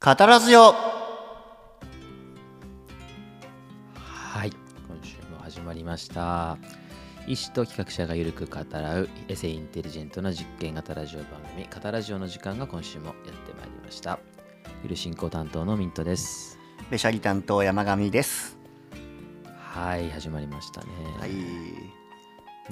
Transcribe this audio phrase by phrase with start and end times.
[0.00, 0.74] カタラジオは
[4.44, 4.52] い。
[4.86, 6.56] 今週も始まりました。
[7.26, 14.20] 医師と企画者がゆるく語らうエセインテリジェントな実験型ラジオ番組カタラジオの時間が今週もやってまいりました。
[14.84, 16.60] ゆる進行担当のミントです。
[16.92, 18.56] ベシャリ担当山上です。
[19.56, 20.86] はい始まりましたね。
[21.18, 21.32] はい。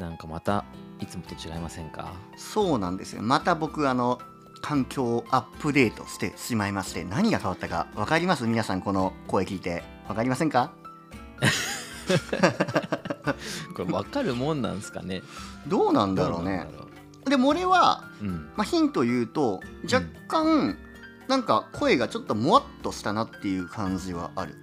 [0.01, 0.65] なんかまた
[1.01, 2.13] いつもと違いませんか？
[2.37, 3.23] そうなんですよ。
[3.23, 4.21] また僕あの
[4.63, 8.47] 環境をアップデートしてしまいまして何が変わったか分かります？
[8.47, 9.85] 皆さんこの声聞いて。
[10.09, 10.71] 分かりませんか？
[13.75, 15.23] これ分かるもんなんですかね？
[15.67, 16.67] どうなんだろうね。
[17.25, 18.51] でも俺は、うん。
[18.57, 19.61] まあ、ヒント言うと
[19.93, 20.79] 若干、
[21.27, 24.55] なんか声がちょっともわっとしたなっていう感じはある。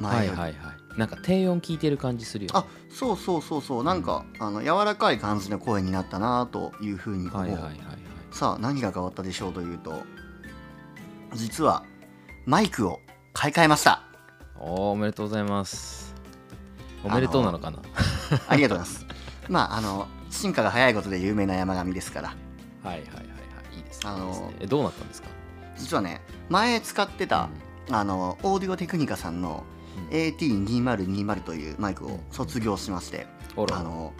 [0.00, 0.54] はいはいはい。
[0.96, 2.58] なんか低音聞いてる感じするよね。
[2.60, 3.84] あそうそうそうそう。
[3.84, 7.78] なんかあの柔らかい感じの声になったなというふうに思う、はいはいはいはい
[8.30, 10.02] さあ何が変わったでしょうというと
[11.34, 11.84] 実は
[12.46, 13.00] マイクを
[13.32, 14.02] 買い替えました。
[14.58, 16.14] おーおめでとうございます。
[17.04, 17.80] おめでとうなのかな？
[18.48, 19.06] ありがとうございます。
[19.48, 22.28] まああの進化が早いことで有名な山上ですから。
[22.28, 22.34] は
[22.84, 25.28] いはいはいはいいいですねあのえどうなったんですか？
[25.76, 27.50] 実はね前使ってた、
[27.90, 29.64] あのオーディオテクニカさんの
[30.10, 33.72] AT2020 というマイクを卒業しまして、うん。
[33.72, 34.12] あの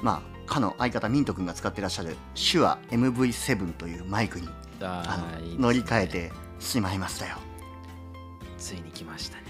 [0.00, 4.48] まあかの相方ミント君が使ってらっしゃる手話 MV7 というマイクに
[4.80, 7.36] ああのね乗り換えてしまいましたよ。
[8.58, 9.44] ついに来ましたね。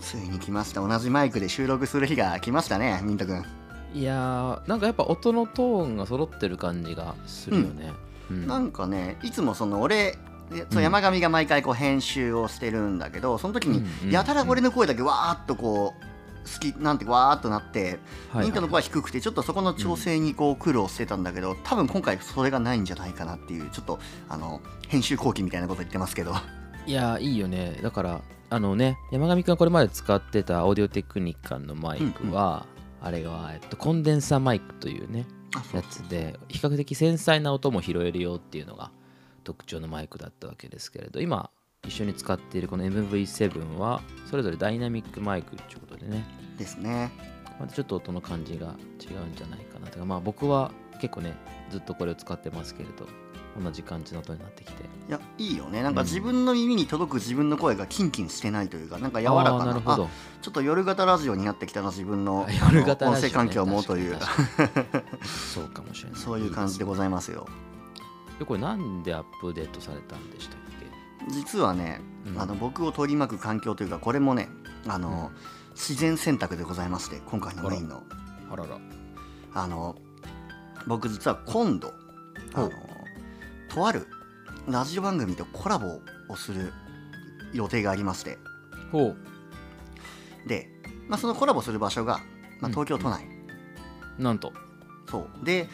[0.00, 0.86] ついに来ました。
[0.86, 3.44] 同じマイクで収録する日が来ましたねミント君。
[3.92, 7.92] いやーなんかやっぱ音のトーンが揃ってる感じがするよね、
[8.30, 8.46] うん。
[8.46, 10.16] なんかねいつもその俺
[10.52, 10.82] えそううん。
[10.82, 14.10] 山上が毎回こう編集をしてるんだけどその時にうんうん。
[14.10, 16.09] やたら俺の声だけわーっとこう
[16.44, 17.98] 好きなんてわーっとなって
[18.32, 26.34] はいミントの声は低くてちょっとそこの調整にこう苦労してたんだけど多分今回それがないんじゃないかなっていうちょっとあの編集後期みたいなこと言ってますけど。
[26.86, 27.78] いやーいいよね。
[27.82, 32.66] だからあのね山上くんがこれまで使ってたオーディオテクニカのマイクは、
[33.00, 35.26] あれが、えっと、コンデンサーマイクというね
[35.72, 38.90] やつで比較的繊細な音も拾えるよっていうのが
[39.44, 41.50] 特徴のマイクだったわけですけれど今
[41.86, 46.24] 一緒に使っているこの MV7 はそれぞれダイナミックマイクということでね。
[46.58, 47.10] ですね。
[47.58, 50.04] またちょっと音の感じが違うんじゃないかなとか。
[50.04, 51.34] まあ僕は結構ね
[51.70, 53.06] ずっとこれを使ってますけれど
[53.60, 54.84] 同じ感じの音になってきて。
[55.08, 55.82] いやいいよね。
[55.82, 56.06] なんかうん。
[56.06, 60.08] 自分の耳に届く自分の声がキンキンしてないというかなんか柔らかななるほど。
[60.42, 64.18] ちょっと夜型ラジオになってきたな自分のあ夜型音声環境もという。
[65.54, 66.20] そうかもしれない。
[66.20, 67.48] そういう感じでございますよ。
[68.38, 70.59] でこれなんでアップデートされたんでしたっけ？
[71.32, 72.40] 実はね、うん。
[72.40, 74.48] あの僕を取り巻く環境というかこれもね
[74.86, 75.30] あの、
[75.72, 78.02] 自然選択でございまして今回のメインの。
[78.50, 78.78] あらら。
[79.52, 79.96] あの
[80.86, 81.92] 僕実は今度
[82.54, 82.70] あの
[83.68, 84.06] とある
[84.68, 86.72] ラジオ番組とコラボをする
[87.52, 88.38] 予定がありまして。
[88.92, 89.14] ほ
[90.46, 90.68] で、
[91.08, 92.18] まあ、そのコラボする場所が、
[92.60, 92.70] まあ、うん。
[92.72, 93.24] 東京都内、
[94.18, 94.52] うなんと。
[95.10, 95.44] そう。
[95.44, 95.68] で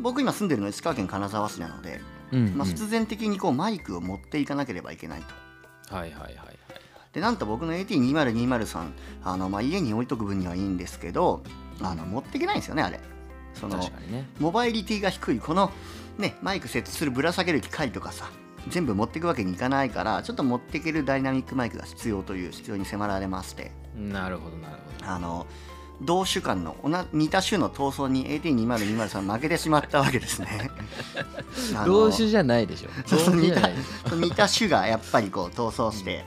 [0.00, 2.00] 僕今住んでるの石川県金沢市なので、
[2.32, 5.22] うんまあ、必然的にこうマイクを持っていかなければいけない
[5.88, 5.94] と。
[5.94, 6.58] はいはいはいはい。
[7.12, 8.90] でなんと僕の AT2020
[9.24, 11.42] あの、まあ、家に置いとく分にはいいんですけど
[11.80, 13.00] あの持っていけないんですよねあれ。
[13.54, 14.28] その確かにね。
[14.38, 15.70] モバイリティが低いこの、
[16.18, 18.30] ね、マイク設置するぶら下げる機械とかさ
[18.68, 23.72] 全部持っていくわけにいかないからちょっと持っていけるダイナミックマイクが必要という必要に迫られまして。
[23.96, 25.46] なるほどなるほあの
[26.00, 30.70] 同種間の同似た種の闘争に AT2020 負けてしまったわけですね。
[31.84, 32.90] 同種じゃないでしょ。
[33.06, 33.74] そうそう同種じゃない。
[33.74, 36.24] でし似た種がやっぱりこう闘争して、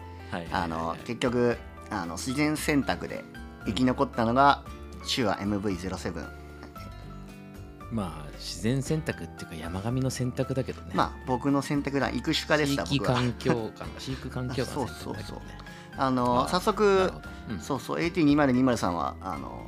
[0.52, 1.58] あの結局
[1.90, 3.24] あの自然選択で
[3.66, 4.64] 生き残ったのが
[5.14, 6.42] 手話 MV07
[7.92, 10.92] まあ自然選択っていうか山上の選択だけどね。
[10.94, 15.42] まあ僕の選択だ育種家でした地域僕は環境か飼育環境下の選そうそうそう
[15.98, 17.12] あの、早速
[17.50, 17.60] うん。
[17.60, 19.66] そうそう AT2020 さんはあの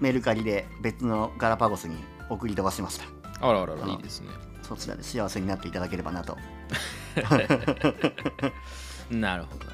[0.00, 1.96] メルカリで別のガラパゴスに
[2.28, 3.04] 送り飛ばしました。
[3.40, 4.28] あらあらあらいいですね。
[4.62, 6.36] そちらで幸せになっていただければなと。
[7.16, 7.56] なるほ
[9.10, 9.36] どな。
[9.36, 9.66] るほど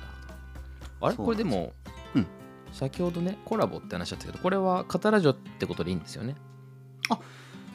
[1.00, 1.16] あれ？
[1.16, 1.72] そうこれでも、
[2.14, 2.26] うん。
[2.72, 6.36] 先ほどねコラボって話だったけどこれはカタラジオってことでいいんですよね？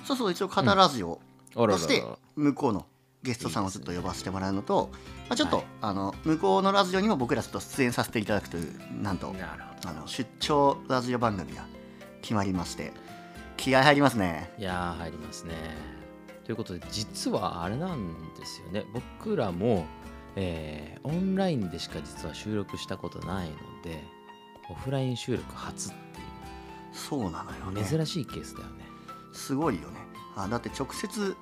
[0.05, 1.19] そうそう一応カタラジオ
[1.55, 1.77] あららら。
[1.77, 2.03] として
[2.35, 2.85] 向こうの
[3.25, 4.91] ゲストさんをちょっと呼ばせてもらうのと
[5.27, 5.65] まあ、ちょっと、はい。
[5.81, 9.33] あの向こうのラジオにも僕らちょっと出演させていただくというなんと
[9.85, 11.65] あの出張ラジオ番組が
[12.21, 12.93] 決まりまして
[13.57, 14.51] 気合入りますね。
[14.57, 15.53] どいやー入りますね。
[16.45, 18.85] ということで実はあれなんですよね。
[18.93, 19.85] 僕らも、
[20.35, 24.03] えーオンラインでしか実は収録したことないので
[24.69, 26.23] オフライン収録初ってい
[26.93, 27.81] そうなのよね。
[27.81, 28.85] う珍しいケースだよね。
[29.33, 29.99] すごいよね。
[30.35, 31.35] あだって直接うん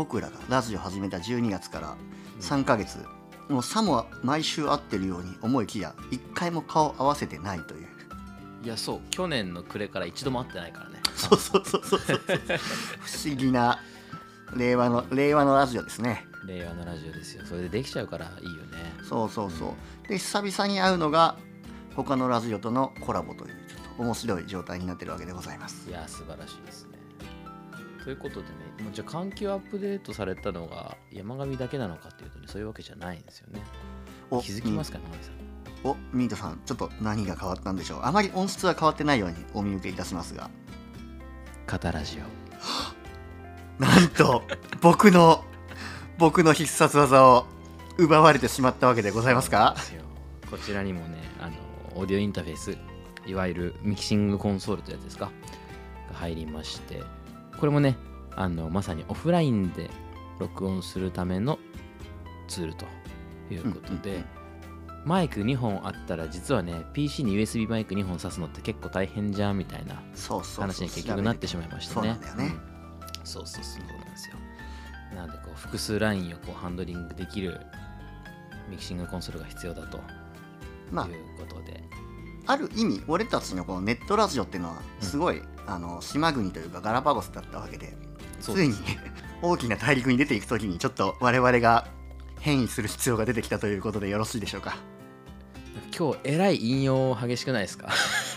[0.00, 1.94] 僕らがラジオ始めた12月から
[2.40, 3.04] 3ヶ月、
[3.50, 7.86] もうさも毎週会ってるように思いきや一回も顔合わせてないという。
[8.64, 9.00] いやそう。
[9.10, 11.02] 去年の暮れから一度も会ってないからね。
[11.14, 12.18] そうそうそうそうそう。
[12.18, 13.78] 不思議な
[14.56, 16.26] 令和の令和のラジオですね。
[16.46, 17.44] 令和のラジオですよ。
[17.44, 18.94] それでできちゃうからいいよね。
[19.06, 19.76] そうそうそ
[20.06, 20.08] う。
[20.08, 21.36] で久々に会うのが
[21.94, 25.90] 他のラジオとのコラボというちょっと面白い状態になってるわけでございます。
[25.90, 26.84] いや素晴らしいです。
[26.84, 26.89] ね
[28.04, 28.44] ということでね
[28.92, 33.62] じゃあ環境アップデートされたのが山上だけなのかっていうとねそういうわけじゃないんですよね。
[34.30, 35.34] お気づきますか山上さん。
[35.82, 38.00] おミートさんちょっと何が変わったんでしょう？
[38.04, 40.50] あまり音質は変わってないようにお見受けいたしますが。
[41.66, 42.22] カタラジオ。
[43.82, 44.42] なんと
[44.80, 45.44] 僕の
[46.18, 47.46] 僕の必殺技を
[47.96, 49.74] 奪われてしまったわけでございますか？
[50.50, 51.52] こちらにもねあの
[52.00, 52.76] オーディオインターフェース
[53.26, 55.30] いわゆるミキシングコンソールというやつですか？
[56.10, 57.02] が入りまして
[57.60, 57.96] これもね
[58.34, 59.90] あのまさにオフラインで
[60.38, 61.58] 録音するための
[62.48, 62.86] ツールと
[63.50, 64.24] いうことで、うんうんうん。
[65.04, 70.02] マイク2本あったら実はね PC に USB マイク2本挿すのって結構大変じゃんみたいな
[70.56, 72.18] 話に結局なってしまいましたね。
[73.24, 74.36] そうそうそうなんですよ。
[75.14, 77.60] なんでこう複数ラインをこうハンドリングできる
[78.68, 80.02] ミキシングコンソールが必要だという
[80.92, 81.12] まあこ
[81.46, 81.79] とで、
[82.50, 87.94] ある意味俺たちのこのネットラジオっていうのはすごい、あの島国というかガラパゴスだったわけで
[88.40, 88.74] ついに
[89.40, 91.86] 大きな大陸に出ていく時にちょっと我々が
[92.40, 94.76] 変異する必要が出てきたということでよろしいでしょうか？
[95.96, 97.88] 今日えらい引用激しくないですか？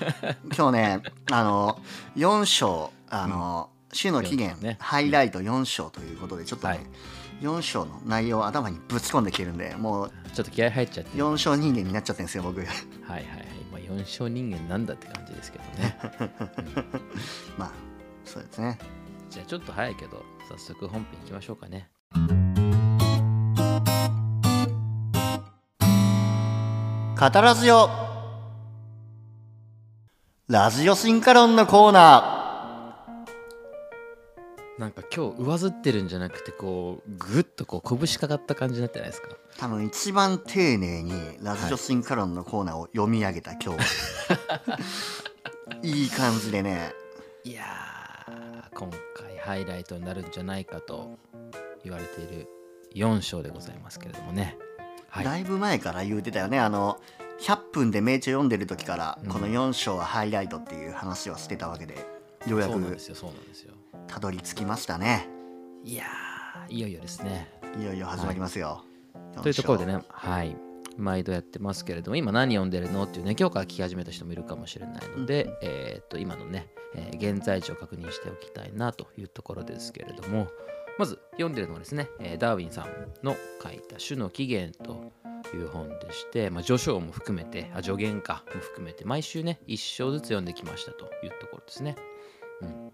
[0.56, 1.02] 今日ね
[1.32, 1.82] あの
[2.16, 4.78] 4章あの、週の期限、ね。
[4.80, 6.86] ハイライト4章ということでちょっとね、はい。
[7.42, 12.60] 4章の内容を頭にぶち込んできてるんでもうちょっと気合入っちゃって4章人間になっちゃってるんですよ僕。
[12.60, 13.53] はいはいはい、まあ、
[13.98, 15.98] 4小人間なんだって感じですけどね。
[17.58, 17.72] まあ
[18.26, 18.78] そうですね。
[19.30, 21.90] じゃあちょっと早いけど早速本編いきましょうかね。
[27.16, 27.90] カタラジオ
[30.48, 32.33] ラジオ進化論のコーナ
[34.80, 39.30] なんか今日上ずってるんじゃなくてこうぐっとこう拳かかった感じになってないですか？
[39.30, 41.12] ー多分一番丁寧に
[41.42, 43.84] ラジオ進化論のコーナーを読み上げた今日。
[45.88, 46.94] いい感じでね。
[47.44, 51.20] いやー今回ハイライトになるんじゃないかと
[51.84, 52.48] 言われている
[52.96, 54.58] 4章でございますけれどもね。
[55.08, 55.26] はい。
[55.26, 56.60] だいぶ前から言うてたよね。
[56.60, 57.00] あの
[57.42, 59.30] 100分で名著読んでる時からうん。
[59.30, 61.94] この4章はハイライトっていう話をしてたわけで。
[62.48, 62.72] ようやく。
[62.74, 63.73] そうなんですよそうなんですよ
[64.14, 65.28] たどり着きましたね。
[65.84, 67.50] いやーいよいよですね。
[67.80, 68.84] いよいよ始まりますよ、
[69.42, 70.56] というところでねはい。
[70.98, 80.48] 毎度やってますけれども今何読んでるのっていうね今日から聞き始めた人もいるかもしれないので、えーっと今のね、えー現在地を確認しておきたいなというところですけれども
[81.00, 85.12] まず読んでるのはですね、えーダーウィンさんの書いた「種の起源」と
[85.58, 91.96] いう本でして、まあ、序章も含めてあ助言かも含めて毎週ね1章ずつ読んできましたというところですね。
[92.62, 92.92] うん、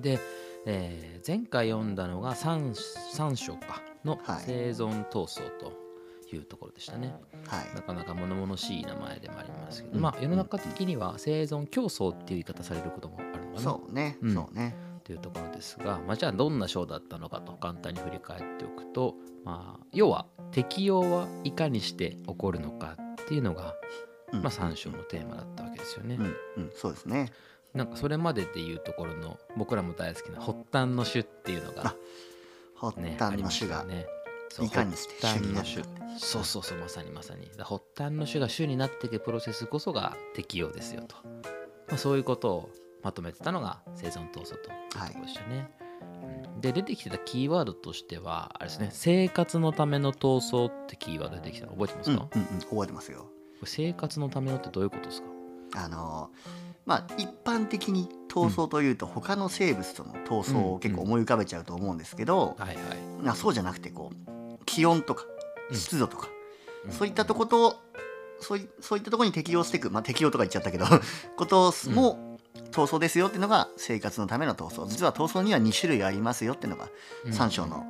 [0.00, 0.18] で、
[0.66, 2.72] えー前回読んだのが 3,
[3.16, 4.44] 3章かのはい。
[4.46, 5.72] 生存闘争と
[6.32, 7.12] いうところでしたね。
[7.48, 7.74] はい。
[7.74, 10.00] なかなか物々しい名前でもありますけど、うん。
[10.02, 13.60] まあ世の中的には生存競争っていう言い方されることもあるのかな。
[13.60, 14.34] そうね、うん。
[14.34, 14.76] そうね。
[15.02, 19.14] というところですが、まあ、じゃあどんな章だったのかと簡単に振り返っておくと、
[19.44, 23.74] まあ、要は適用はいかにして起こるのかっていうのが、
[24.32, 24.42] うん。
[24.42, 26.16] まあ、3章のテーマだったわけですよね。
[26.16, 26.24] うん。
[26.24, 26.70] うん。
[26.74, 27.32] そうですね
[27.76, 31.94] なんかそれまででいうところの僕らも大好きな発端の種っていうのが
[32.74, 34.06] 発ね端の種が、ね。
[34.62, 35.14] いかにして
[36.18, 37.50] そうそうそうまさにまさに。
[37.58, 41.16] だ発端の種が種になっていくプロセスこそが適用ですよと、
[41.88, 42.70] まあ、そういうことを
[43.02, 44.54] まとめてたのが生存闘争と。
[44.54, 44.54] い。
[44.54, 45.68] うところでしたね、
[46.54, 46.60] うん。
[46.62, 52.60] で出てきてたキーワードとしてはあれですね生活のための闘争ってキーワード出てきたの覚えてますうんか、うんうん。
[52.60, 53.26] 覚えてますよ。
[53.64, 55.28] 生活のためのってどういうことですか？
[55.74, 56.30] あの
[56.86, 62.56] まあ一般的に闘争というと他の生物との闘争を結構思い浮かべちゃうと思うんですけど、
[63.34, 65.24] そうじゃなくてこう気温とか
[65.70, 65.76] うん。
[65.76, 66.28] 湿度とか、
[66.84, 66.92] うん。
[66.92, 67.76] そういったとこと
[68.38, 70.86] そういそういったところに適応していくまあ適応とか言っちゃったけど
[71.36, 72.38] ことも
[72.70, 74.86] 闘争ですよっていうのが生活のための闘争。
[74.86, 76.88] 実は闘争には2種類ありますよっていうのが
[77.24, 77.32] うん。
[77.32, 77.84] 3章の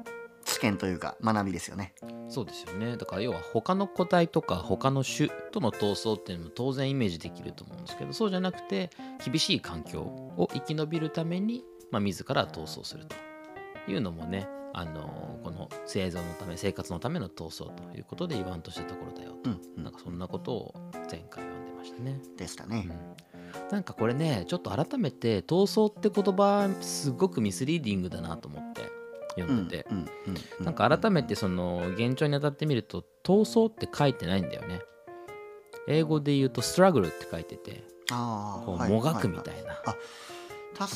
[0.47, 1.93] 知見というか学びですよね。
[2.29, 8.91] そうですよねだから要は他の個体とか他の種との闘争っていうのも当然イメージできると思うんですけどそうじゃなくて
[9.25, 20.75] 厳しい環境を生き延びるために、まあ、自ら闘争するというのもねあのこの生存のため生活のための闘争ということで言わんとしたところだよと、うんうんなんかそんなことを
[21.09, 22.19] 前回読んでましたね。
[22.37, 22.89] でしたね。
[22.91, 23.37] うん
[23.71, 28.83] なんかこれねちょっと改めて闘争って言葉すごくミスリーディングだなと思って
[29.37, 29.87] 読んでて、
[30.61, 34.81] なんか改めてその現状に当たってみると「闘争」って書いてないんだよね。
[35.89, 39.77] 英語で言うと「ストラグル」って書いててこうもがくみたはいな、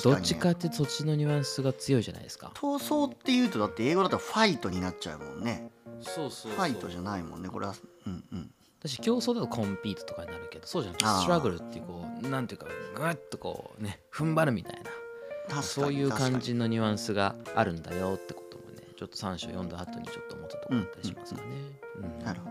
[0.02, 2.52] どっちかってそっちのニュアンスが強いじゃないですか。
[2.54, 5.70] 闘争っていうとだって英語だとファイトになっちゃうもんね。
[6.02, 7.74] そうそうファイトじゃないもんねこれは。
[8.06, 8.50] うんうん。
[8.80, 14.90] 私競争だとコンピートとかになるけどそうじゃなくてストラグルっていうこうなんていうかグッとこうね踏ん張るみたいな
[15.62, 21.46] そういう感確じのニュアンスがあるんだよってこともねちょっと3章読んだ後にちょっと思ったところだったりしますかね。
[22.24, 22.50] なるほ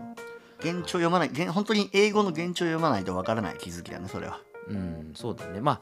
[0.60, 4.40] 現状読まない現本当に英語の現状読まないとわからない気づきだねそれは。
[4.68, 5.60] うん、そうだね。
[5.60, 5.80] まあ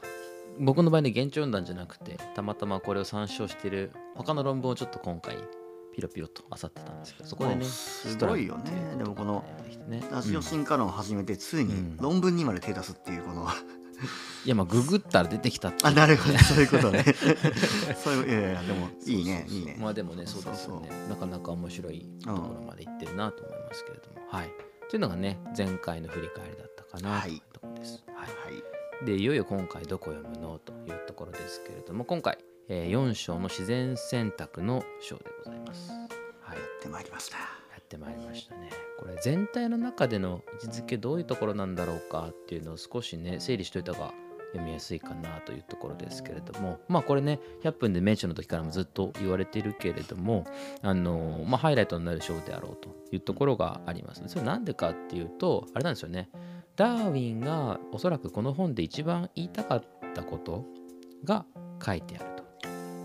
[0.59, 5.37] 僕の場合ね現状読んだんじゃなくてたまたまこれを参照してる他の論文をちょっと今回
[5.93, 8.71] ピロピロと漁ってたんですけどそこでねすごいよね。
[8.97, 9.43] でもこの
[9.87, 10.03] ね。
[10.11, 13.47] ラジオ進化論を始めてついにうん論文にまで手出すっていうこの、
[14.45, 16.37] いやまあググったら出てきたってあなるほど。
[16.39, 17.03] そういうことね。
[18.01, 19.45] そういういやいやでもいいね。
[19.49, 19.77] いいね。
[19.79, 20.89] まあでもねそうですよね。
[21.09, 24.51] なかなか面白いところまでいってるなと思いますけれども、はい。
[24.89, 28.15] というのがね前回の振り返りだったかなというところです、はい。
[28.15, 28.29] は
[29.01, 29.05] い。
[29.05, 32.37] でいよいよ今回どこ読むのというところですけれども今回、
[32.67, 35.91] え4章の自然選択の章でございます。
[36.41, 37.37] はい、やってまいりました。
[37.37, 37.58] や
[37.89, 38.69] ってまいりましたね。
[38.99, 44.13] これ全体の中での位置づけどういうところなんだろうかっていうのを少しね整理しといた方が
[44.51, 50.45] 読みやすいかなというところですけれどもまあこれね100分で名著の時からもずっと言われているけれども
[50.81, 54.27] あのまあハイライトになる章であろうというところがありますね。
[54.27, 56.29] それなんでかっていうとあれなんですよね
[56.75, 60.65] ダーウィンがおそらくこの本で一番言いたかったこと
[61.25, 61.45] が
[61.83, 62.39] 書いてあると。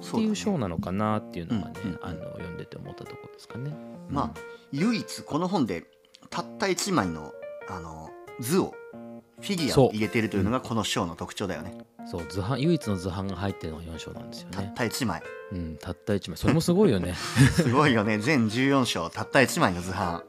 [0.05, 3.75] っていう章なのかなっていうのがね、うんうんうんあの読んでて思ったところですかね。
[4.09, 4.39] まあ
[4.75, 5.85] 唯一この本で
[6.31, 7.33] たった1枚の
[7.69, 8.75] あの図を
[9.41, 11.79] フィギュアを入れてるというのがこの章の特徴だよね。
[12.07, 14.57] そう図版唯一の図版が入ってるのが4章なんですよね。
[14.57, 16.37] たった1枚うん、たった1枚。
[16.37, 17.15] それもすごいよね。
[17.55, 18.19] すごいよね。
[18.19, 20.25] 全14章たった1枚の図版。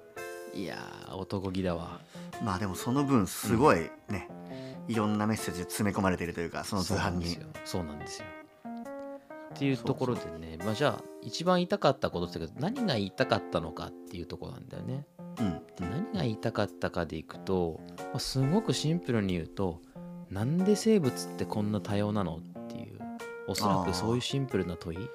[0.54, 2.00] いやー男気だわ。
[2.44, 4.30] まあでもその分すごいね、
[4.88, 7.40] いろんなメッセージが詰め込まれているというかその図版に。
[7.64, 8.28] そうなんですよ
[9.56, 15.06] っていうところでねまあ、じゃあ一番言いたかったことってけど何が言いたかったのかっていうところなんだよね。
[15.40, 15.54] うん。
[15.54, 19.82] で何が言いたかったかでいくと、まあ、すごくシンプルに言うと
[20.30, 23.00] なんで生物ってこんな多様なのっていう
[23.48, 24.98] おそらくそういうシンプルな問い。
[24.98, 25.10] っ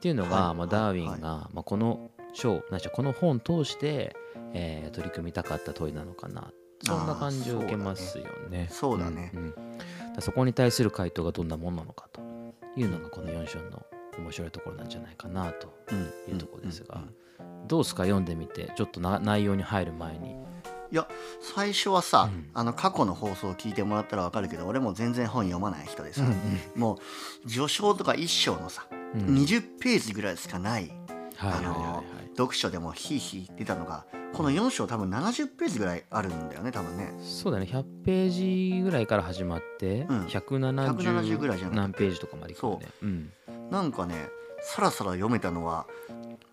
[0.00, 0.58] ていうのがまあ、はい。
[0.58, 4.16] はいダーウィンが、まあ、この章ないしはこの本を通して、
[4.54, 6.52] えー取り組みたかった問いなのかな。
[6.84, 8.68] そんな感じを受けますよね。
[8.70, 9.30] そうだね。
[9.34, 9.50] んん。
[9.50, 9.64] だか
[10.16, 12.31] らそこに対する回答がどんなもんなのかと
[12.76, 13.82] いうのがこの4章の
[14.18, 16.32] 面白いところなんじゃないかなとうん。
[16.32, 17.14] いうところですが、うんうん
[17.68, 18.02] どうですか？
[18.02, 20.32] 読んでみてちょっとな内容に入る前に。
[20.90, 21.06] いや
[21.54, 26.22] 最初はさ、うんあの過去の放送を聞いてもらったら分かるけど俺も全然本読まない人でさ、
[26.74, 26.98] も
[27.44, 29.20] う序章とか一章のさ、うん。
[29.36, 30.92] 20ページぐらいしかない
[32.36, 37.12] 読書でもヒーヒー出たのがこの4章多分70ページぐらいあるんだよね多分ね。
[37.22, 37.66] そうだね。
[37.70, 38.30] 100ペー
[38.76, 40.26] ジぐらいから始まって、うん。
[40.26, 42.86] 170 170ぐらいじゃ何ページとかまでいくよね。
[43.02, 43.32] うん。
[43.70, 44.28] なんかね
[44.62, 45.86] さらさら読めたのは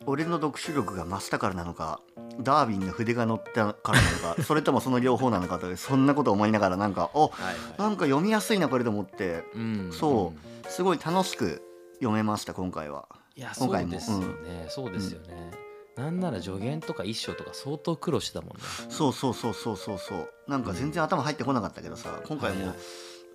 [0.05, 2.01] 俺の読書力が増したからなのか
[2.41, 9.43] ダーウィンの筆が乗ったからなのか それともその両方なのかとそんなこと思いながらなんかおはいなんか読みやすいなこれと思って。
[9.55, 10.69] うんそう。
[10.69, 11.61] すごい楽しく
[11.95, 13.07] 読めました今回は。
[13.35, 13.91] いやそう今回も。
[13.91, 15.51] ですよね、そうですよね、
[15.99, 18.63] なんなら助言とか一章とか相当苦労してたもんね。
[18.89, 20.29] そうそうそうそうそうそう。
[20.47, 22.67] なんか全然頭入ってこなかったけどさ今回も、はい。
[22.69, 22.77] はい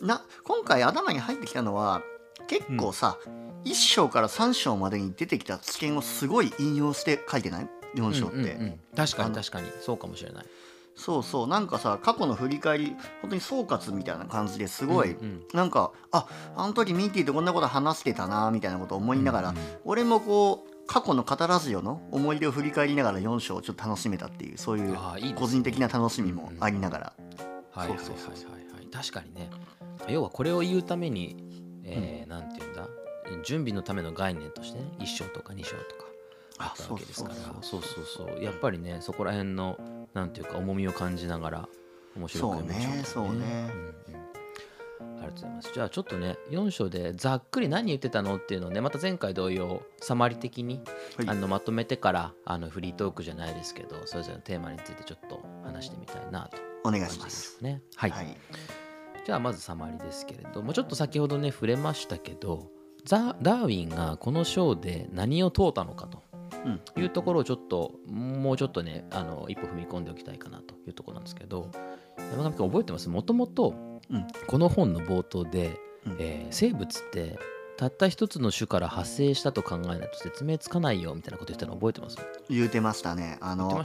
[0.00, 2.02] な今回頭に入ってきたのは
[2.48, 3.16] 結構さ、
[3.64, 8.80] 1章から3章までに出てきた知見をすごい引用して書いてない？4章って、うんうんうん。
[8.96, 9.70] 確かに確かに。
[9.80, 10.46] そうかもしれない。
[10.96, 11.46] そうそう。
[11.46, 15.44] なんかさ過去の振り返り本当に総括みたいな感じですごい、うんうん。
[15.54, 19.62] なんかああの時ミーティーとこんなこと話してたなみたいなことを思いながら、うんうん。
[19.84, 24.96] 俺もこう過去のカタラジオの思い出を振り返りながら4章をちょっと楽しめたっていうそういう
[25.34, 27.12] 個人的な楽しみもありながら、
[27.70, 28.14] はいはいはいはい。
[28.14, 29.50] はい確かにね。
[30.08, 31.36] 要はこれを言うために、
[31.84, 32.88] えーなんていうんだ？
[33.42, 35.84] 準備のための概念としてね1章とか2章とか
[36.58, 37.34] あったわけですから。
[37.62, 39.76] そうそうそうやっぱりねそこら辺の
[40.12, 41.68] なんていうか重みを感じながら
[42.16, 43.70] 面白く読みましょうそうねそうね。
[44.03, 44.03] うん
[45.24, 45.70] りがとうございます。
[45.74, 50.80] じゃあちょっとね4章でざっくり何言ってたのっていうのをねまた前回同様サマリ的に、
[51.16, 51.28] はい。
[51.28, 57.56] あのまとめてからあのフリートークじゃないですけどそれぞれのテーマについてちょっと話してみたいなとお願いします。
[57.58, 57.64] す。
[57.64, 57.82] ね。
[57.96, 58.36] はい、はい、
[59.24, 62.70] じゃあまずサマリですけれどもちょっと先ほどね触れましたけど
[63.04, 66.22] ザ・ダーウィンがこの章で何を問うたのかと
[66.64, 66.80] うん。
[66.96, 71.70] いうところをちょっともうちょっとねあの一歩踏み込んでおきたいかなというところなんですけど
[72.32, 73.08] 山上君覚えてます？
[73.10, 73.93] もともとうん
[74.46, 76.16] この本の冒頭で、うん。
[76.18, 77.38] えー生物って
[77.76, 82.16] たった一つの種から派生したと考えないと説明つかないよみたいなこと言ったの覚えてます？
[82.48, 83.36] 言うてましたね。
[83.40, 83.84] あのね。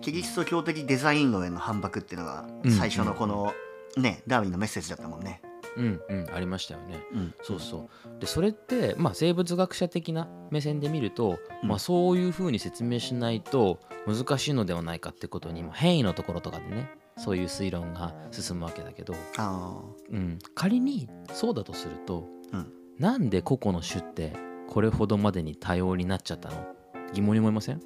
[0.00, 3.54] キリスト教的デザイン論への反駁っていうのがうん最初のこの、
[3.96, 5.40] ねダーウィンのメッセージだったもんね。
[5.76, 7.00] うんうんありましたよね。
[7.12, 8.20] うん、そうそう。
[8.20, 11.68] でそれって、まあ、生物学者的な目線で見ると、うん。
[11.68, 22.72] まあ、そういうふうに説明しないと難しいのではないかってことに、まあ、変異のところとかでねそういう推論が進むわけだけど、あうん、仮にそうだとすると、うん。
[22.98, 24.32] なんで個々の種って
[24.68, 26.66] これほどまでに多様になっちゃったの？
[27.12, 27.80] 疑問に思いません？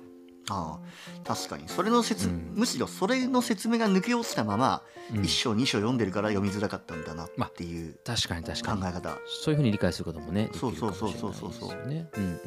[0.48, 1.68] ーあー確かに。
[1.68, 2.52] それの説、うん。
[2.56, 4.82] むしろそれの説明が抜け落ちたまま、
[5.14, 5.24] うん。
[5.24, 8.82] 一章二章読んでるから読みづらかったんだなっていう確かに確かに。
[8.82, 9.16] 考え方。
[9.26, 12.08] そういうふうに理解することもねできるかもしれないですそうそうそうそうよね。
[12.16, 12.20] う。
[12.20, 12.40] んうんうん。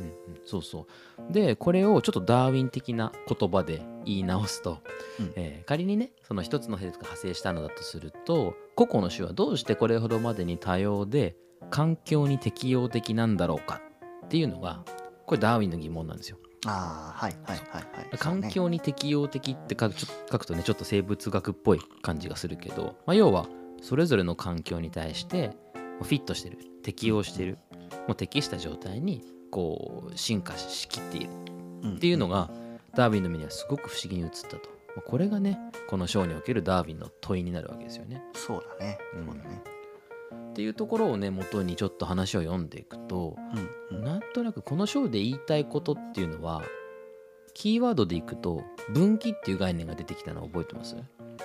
[0.45, 0.87] そうそ
[1.29, 1.33] う。
[1.33, 4.79] でこれをちょっとダーウィン的な言葉で言い直すと、
[5.19, 5.33] うん。
[5.35, 11.35] えー仮にねその一つの説が派生したのだとすると個々の種はどうしてこれほどまでに多様で
[11.71, 13.81] 環境に適応的なんだろうか
[14.25, 14.83] っていうのが
[15.25, 16.37] これダーウィンの疑問なんですよ。
[16.65, 18.17] ああはいはいはいはい。
[18.17, 19.89] 環境に適応的って書
[20.39, 23.47] くとねちょっと生物学っぽい感じがするけど、まあ、要は
[23.81, 25.51] それぞれの環境に対して
[26.01, 27.57] フィットしてる適応してる
[28.07, 31.29] もう適した状態にこう進化しきっている
[31.95, 32.49] っていうのが
[32.95, 38.23] ダーウィンの目にはすごく不思議に映ったと、まあこれがねこの章におけるダーウィンの問いになるわけですよね。
[38.33, 38.97] そうだね。
[39.15, 39.74] うんそうだね。
[40.33, 43.35] っていうところをね元にちょっと話を読んでいくと
[43.91, 44.03] うんうん。
[44.03, 46.63] なんとなくこの章で言いたいことっていうのは
[47.53, 48.63] キーワードでいくと
[48.93, 50.95] 分岐っていう概念が出てきたの覚えてます？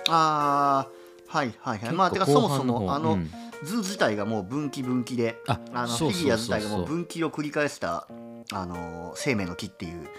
[0.09, 0.87] ああ
[1.27, 1.93] はいはいはい。
[1.93, 3.29] まあてかそもそもあの、うん
[3.63, 8.07] 図自体がもう分岐分岐でああのフィギュア自体がもう分岐を繰り返した
[8.51, 10.09] あの生命の木っていう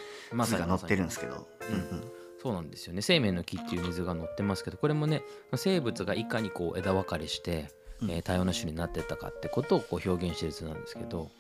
[0.45, 1.49] 図が載ってるんですけど。
[1.69, 1.75] うん。
[1.75, 2.05] うん
[2.41, 3.03] そうなんですよね。
[3.03, 5.23] 生命の木っていう水が載ってますけどこれもね
[5.55, 11.31] 生物がいかにこう枝分かれして、うんえー多様な種になっていったかってことをこう表現してる図なんですけど、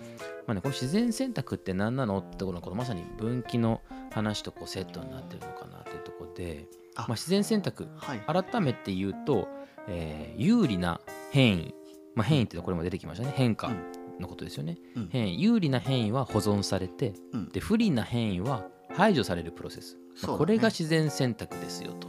[0.47, 3.81] まあね、この自然選択って何なのってこのこのまさに分岐の
[4.12, 8.21] 話とこうセットになってるのかなというところであまあ、自然選択はい。
[8.21, 9.49] 改めて言うと、
[9.88, 11.00] えー有利な
[11.31, 11.75] 変異、
[12.15, 13.32] まあ、変異っていうのはこれも出てきましたね。
[13.34, 15.08] 変化うんのことですよね、うん。
[15.10, 15.43] 変異。
[15.43, 17.49] 有利な変異は保存されてうん。
[17.49, 22.08] で不利な変異は排除されるプロセス、まあこれが自然選択ですよと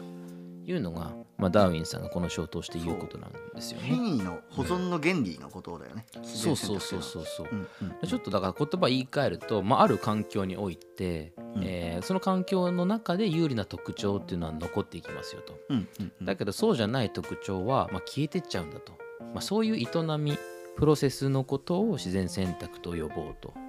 [0.66, 3.88] いうのが、まあ、ダーウィンさんがこの章を通して言うことなんですよね。
[3.88, 6.06] 変異の保存の原理のことだよね。
[6.24, 7.48] そうそうそうそうそう。
[7.52, 15.56] うんうんちょっとだから言葉言い換えると、まあ、ある環境において、うんえーその環境の中で有利な特徴っていうのは残っていきますよと。
[15.70, 20.38] うんうんうんだけどそうじゃない特徴は、まあ、消えてっちゃうんだと、まあ、そういう営み
[20.78, 23.63] プロセスのことを自然選択と呼ぼうとうん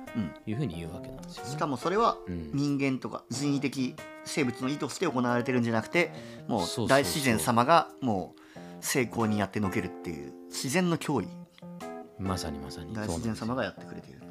[0.46, 1.16] いうふうに言うわけなん。
[1.18, 1.50] ですよね。
[1.50, 2.50] しかもそれはうん。
[2.53, 6.12] 人間とか人為的生物の意図して行われてるんじゃなくて
[6.48, 6.88] もそう。
[6.88, 8.40] 大自然様がもう
[8.81, 11.29] 成功にやってのけるっていう自然の脅威。
[12.18, 12.94] まさにまさに。
[12.94, 14.23] 大自然様がやってくれている。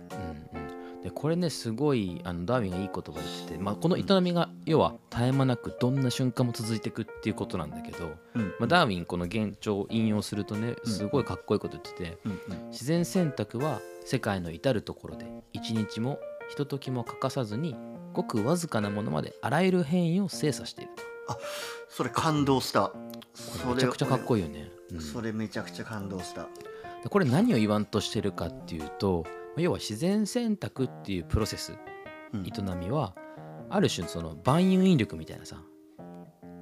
[1.03, 8.41] でこれねすごいあのダーウィンがいい言葉言ってて、まあ、この営みが要は絶え間なくどんな瞬間も続いていくっていうことなんだけど、うん。
[8.57, 10.91] まあ、ダーウィンこの現状を引用するとねうん。
[10.91, 12.31] すごいかっこいいこと言ってて、うん。
[12.31, 12.69] うん。
[12.69, 17.75] 自然選択は世界の至る所で一日もひとときも欠かさずに
[18.13, 21.03] ごくわずかなものまであらゆる変異を精査していると。
[21.89, 22.93] それ感動した。
[23.67, 24.71] めちゃくちゃかっこいいよね。
[24.93, 25.01] うん。
[25.01, 26.47] それめちゃくちゃ感動した。
[27.03, 31.73] でこれ何を言わんとしてるかっていうとまあ要は自然選択っていうプロセス
[32.33, 32.45] うん。
[32.45, 33.13] 営みは
[33.69, 35.61] ある種その万有引力みたいなさ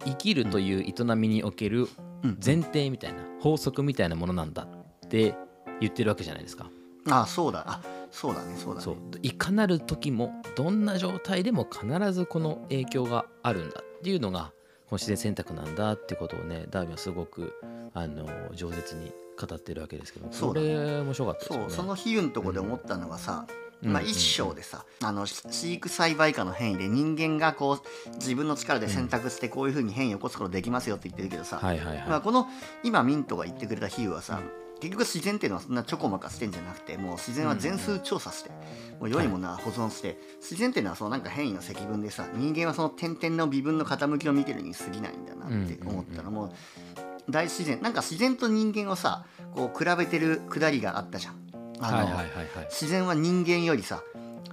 [0.06, 1.88] 生きるという営みにおける
[2.23, 2.38] うん。
[2.43, 5.36] 前提みたいな法則みたいなものなんだって
[5.80, 6.69] 言ってるわけじゃないですか。
[7.10, 7.63] あそうだ。
[7.65, 8.84] あそうだねそうだね。
[8.84, 8.95] そう。
[9.23, 14.51] いかなる時もどんな状態でも必ずこの影響があるんだっていうのが
[14.86, 17.54] この自然選択なんだってことをねダーウィンはすごく
[17.93, 21.65] あの饒舌に語ってるわけですけどこそれ面白かったですよね。
[21.70, 32.08] そうその比喩のとこで思ったのがさ、うんうんまあ一章でさあの飼育栽培下の変異で人間がこう自分の力で選択してこういうふうに変異を起こすことできますよって言ってるけどさ、はいはいはい。
[32.08, 32.48] まあ、この
[32.84, 34.39] 今ミントが言ってくれた比喩はさ、
[34.82, 38.52] 結局自然っていうのはそんなちょこまかしてんじゃなくてもう自然は全数調査して、
[39.00, 46.54] もう世にもな保存して、自然っていうのはそのなんか変異の積分でさ人間はその点々の微分の傾きを見てるに過ぎないんだなって思ったのも、
[47.32, 51.36] 大自然なんか自然と人間をさこう比べてるくだりがあったじゃん。
[51.80, 52.48] あのはいはいはいはい。
[52.70, 54.04] 自然は人間よりさ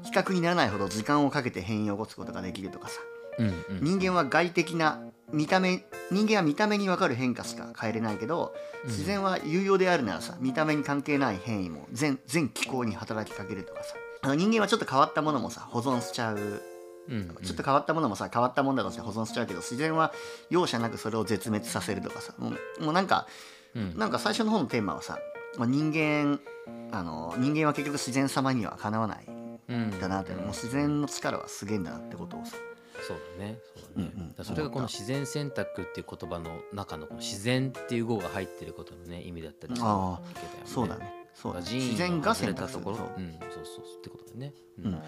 [0.02, 3.00] 比較にならないほど時間をかけて変異を起こすことができるとかさ
[3.38, 5.00] うんうん人間は外的な
[5.32, 8.54] 見た目人間は見た目に分かる変化しか変えれないけど
[8.86, 13.80] 自然は有用であるならさ見た目に関係ない変異も全全気候に働きかけるとか
[14.22, 16.62] さ人間はちょっと変わったものもさ保存しちゃう
[17.08, 17.28] うんうん。
[17.42, 20.12] ちょっと変わったものもさ変わったもんだとして保存しちゃうけど自然は
[20.50, 23.26] 容赦なくそれを絶滅させるとかさもうもうなんか
[23.74, 23.98] うん。
[23.98, 25.18] なんか最初の方のテーマはさ
[25.56, 26.40] まあ、人間
[26.92, 29.26] あの人間は結局自然様にはかなわない。
[29.68, 32.56] うんだなって、もう自然の力はすげえんだなってことをさ。
[33.06, 33.58] そうだね。
[33.76, 34.28] そうだね、うんうん。
[34.30, 40.62] だからそれがこの自然選択っていう言葉の中のこの自然っていう語が入ってることのね意味だったりするあわけだよね。
[40.64, 41.66] そうだねそうだね。
[41.70, 43.20] 自然が選外れたところう。
[43.20, 44.86] うんそうそうってことだよね、うん。
[44.86, 45.00] うんうん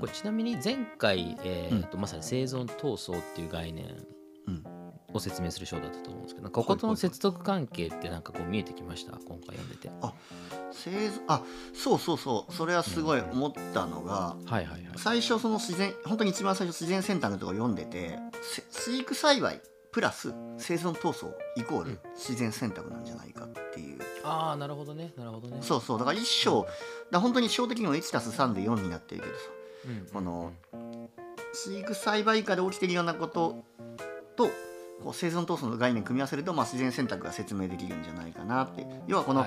[0.00, 1.82] これちなみに前回、えーうん。
[1.84, 3.86] とまさに生存闘争っていう概念
[4.46, 4.64] うん。
[5.14, 9.12] を説明する章だったと思うんですけどなんかこことの接続関係ってなんかこう見えてきました？
[9.12, 9.90] 今回読んでて。
[10.70, 12.52] 生存あそうそうそう。
[12.52, 14.82] それはすごい思ったのが、はいはいはい。
[14.96, 19.62] 最初その自然本当に一番最初自然選択のところ読んでてせ飼育栽培
[19.98, 25.12] プラス生存闘争イコール自然選択なんじゃないかっていう、ああなるほどね。
[25.16, 25.58] なるほどね。
[25.60, 25.98] そうそう。
[25.98, 26.68] だから一章
[27.10, 29.40] だ本当に小的にも 1+3 で4になってるけどさ。
[29.86, 30.52] うんこの
[31.52, 33.64] 飼育栽培下で起きてるようなこと
[34.36, 34.46] と
[35.02, 38.86] こう生存闘争の概念組み合わせると、まあ、自然選択が説明できるんじゃないかなって。
[39.08, 39.44] 要はこの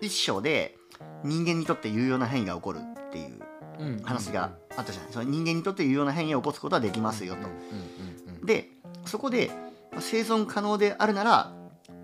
[0.00, 0.76] 一章で
[1.24, 3.40] 人間にとって有用な変異が起こるっていう
[3.80, 5.12] うん話があったじゃない。
[5.12, 8.46] その人間にとって有用な変異を起こすことはできますよと。
[8.46, 8.68] で
[9.06, 9.50] そこで
[9.92, 11.52] まあ生存可能であるなら、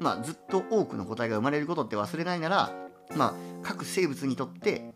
[0.01, 2.73] まあ、ずっと多くの個体が生まれることって忘れないなら、
[3.17, 4.95] まあ、各生物にとって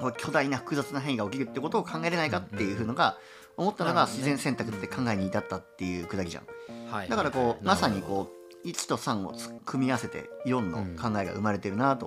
[0.00, 3.18] こう巨大な複雑な変異が起きるってことを考えれないかっていうのが
[3.56, 6.46] 思ったのが自然選択って考えに至ったっていうくだりじゃん。
[7.08, 8.30] だからこうまさにうこ
[8.64, 12.06] う1と3をつ組み合わせて4の考えが生まれてるなと、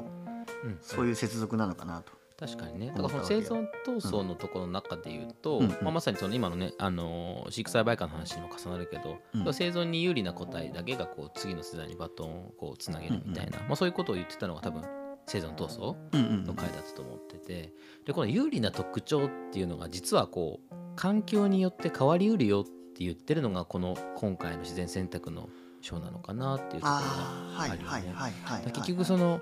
[0.63, 0.77] うん。
[0.81, 2.11] そういう接続なのかなと。
[2.37, 2.87] 確かにね。
[2.87, 5.65] だからその生存闘争のところの中で言うと、うん。
[5.65, 9.53] うんまあ、まさにその今のね、あのー飼育栽培家の話にも重なるけど、うん。
[9.53, 14.83] 生存に有利な個体だけがこう次の世代にバトンをこうつなげるみたいな、まあ、そういうことを言ってたのが多分
[15.27, 17.73] 生存闘争うんうんの回だったと思ってて。
[18.05, 25.49] でこの有利な特徴っていうのが実はこう環境によって変わりうるよって言ってるのがこの今回の自然選択の
[25.81, 28.71] 章なのかなっていうところがあるよね。
[28.73, 29.41] 結局その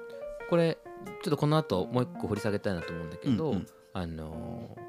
[0.49, 3.67] これちょっとこの後もう一個掘り下げたいなと思うんだけど、うんうん。
[3.93, 4.83] あのー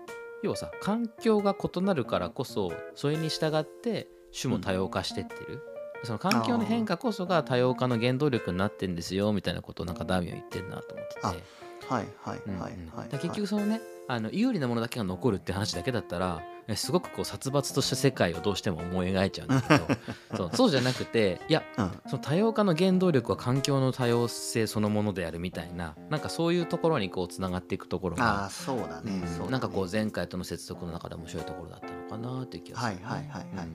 [0.44, 5.62] 要はさ環境が異なるからこそそれに従って種も多様化してってる、
[6.02, 11.20] その環境の変化こそが多様化の原動力になってんですよみたいなことをなんかダーウィンは言ってるなと思ってて。
[11.22, 19.86] あはいはい結局そのねあの有利なものだけが残るって話だけだったらえすごくこう殺伐とした世界をどうしても思い描いちゃうんだけど
[20.36, 21.90] そうそうじゃなくていやうん。
[22.06, 33.68] その多様化の原動力は環境の多様性そのものであるみたいななんかそういうところにこうつながっていくところあがあそうだねなんかこう前回との接続の中で面白いところだったのかなっていう気がする、はいはいはいはいはい。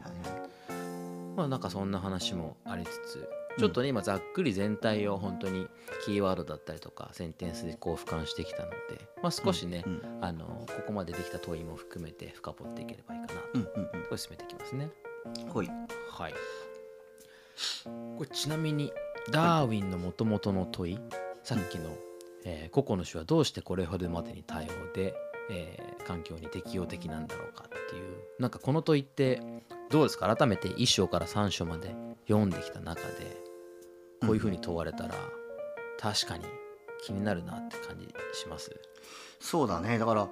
[0.69, 1.35] うん。
[1.35, 5.67] まあなんかそんな話もありつつちょっとね今ざっくり全体を本当に
[6.05, 8.75] キーワードだったりとかセンテンスでこう俯瞰してきたので、
[9.21, 14.89] まあ、少しね、うんあのここまでできた問いも含めて深掘っていければいいかなとうんうんこれ進めていきますね。
[15.25, 15.69] うんほい。
[16.11, 16.33] はい。
[18.17, 18.93] これちなみに
[19.31, 20.99] ダーウィンのもともとの問い、
[21.43, 21.89] さっきの、
[22.45, 25.13] えー個々の種はどうしてこれほどまでに多様で、
[25.51, 29.41] えー環境に適応的なんだろうかっていうなんかこの問いって
[29.91, 30.33] どうですか？
[30.35, 31.93] 改めて1章から3章まで
[32.27, 33.37] 読んできた中で
[34.21, 35.15] こういうふうに問われたら、
[35.99, 36.45] 確かに
[37.03, 38.05] 気になるなって感じ
[38.37, 38.71] します？
[39.39, 39.97] そうだね。
[39.97, 40.27] だから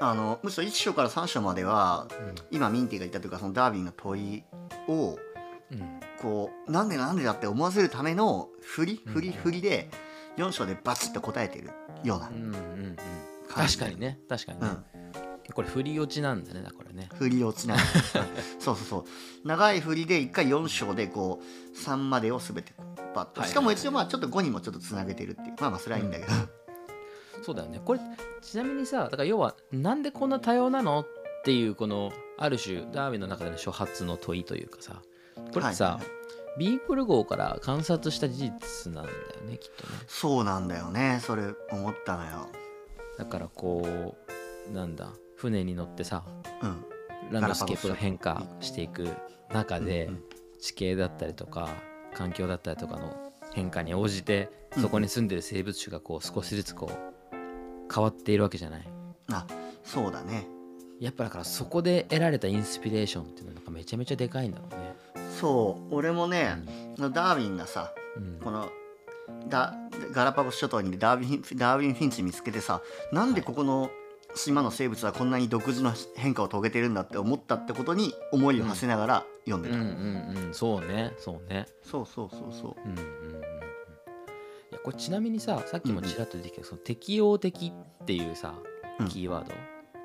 [0.00, 2.06] あのむしろ1章から3章までは
[2.50, 4.44] 今ミンティが言ったというかそのダーウィンの問い
[4.88, 5.18] を
[5.70, 5.80] うん。
[5.80, 9.12] うんこうなんでなんでだって思わせるための振りうん。
[9.12, 9.90] 振り振りで
[10.36, 11.70] 4章でバチッと答えてる
[12.02, 12.56] ようなうんうんう
[12.92, 12.96] ん。
[13.48, 14.18] 確かにね。
[14.28, 17.08] 確かにね、うんこれ振り落ちなんだねだこれね。
[17.14, 17.78] 振り落ちない
[18.58, 19.04] そうそうそう。
[19.46, 22.72] 長い振りで1回4章でこう3までを全て
[23.14, 25.54] バッとはいしかも一応まあちょっと5にもちょっとつなげてるっていう。
[25.60, 26.32] まあまあそれはいいんだけど、
[27.42, 27.80] そうだよね。
[27.84, 28.00] これ
[28.40, 31.06] ちなみにさだから要はなんでこんな多様なのっ
[31.44, 35.02] ていうこのある種ダーウィンの中での初発の問いというかさ。
[35.52, 36.58] これってさ、はいはいはい。
[36.58, 39.16] ビーグル号から観察した事実なんだよ
[39.48, 39.98] ねきっとね。
[40.06, 41.20] そうなんだよね。
[41.22, 42.48] それ思ったのよ。
[43.18, 44.16] だからこ
[44.68, 45.10] うなんだ
[45.44, 46.24] 船に乗ってさ
[46.62, 46.84] うん。
[47.30, 49.08] ランドスケープが変化していく
[49.52, 50.22] 中でうんうん
[50.60, 51.68] 地形だったりとか
[52.14, 58.88] 環境だったりとかの変化に応じてうんそこに住んでる生物種がこう少しずつこう変わっているわけじゃない。
[59.30, 59.46] あ
[59.84, 60.46] そうだね。
[61.00, 64.94] やっぱだからそこで得られたインスピレーションっていうのはめちゃめちゃでかいんだろうね。
[65.38, 65.94] そう。
[65.94, 66.56] 俺もね、
[66.98, 68.40] ダーウィンがさうん。
[68.42, 68.68] この
[69.48, 69.74] ダ
[70.12, 72.80] ガラパゴス諸島にダーウィンダーウィンフィンチ見つけてさ
[73.12, 73.90] なんでここの
[74.34, 80.54] 島の生物はこんなに独自の変化を遂げてるんだって思ったってことに思いを馳せながら読んでた、うんうんうん。
[80.54, 81.12] そうね。
[81.18, 81.66] そうね。
[81.82, 82.76] そうそうそうそう。
[82.84, 83.40] うんうんうんうん。
[83.40, 83.44] い
[84.72, 88.54] やこれちなみにささっきもちらっと出てきたその適応的っていうさ
[88.98, 89.08] うん。
[89.08, 89.54] キーワード、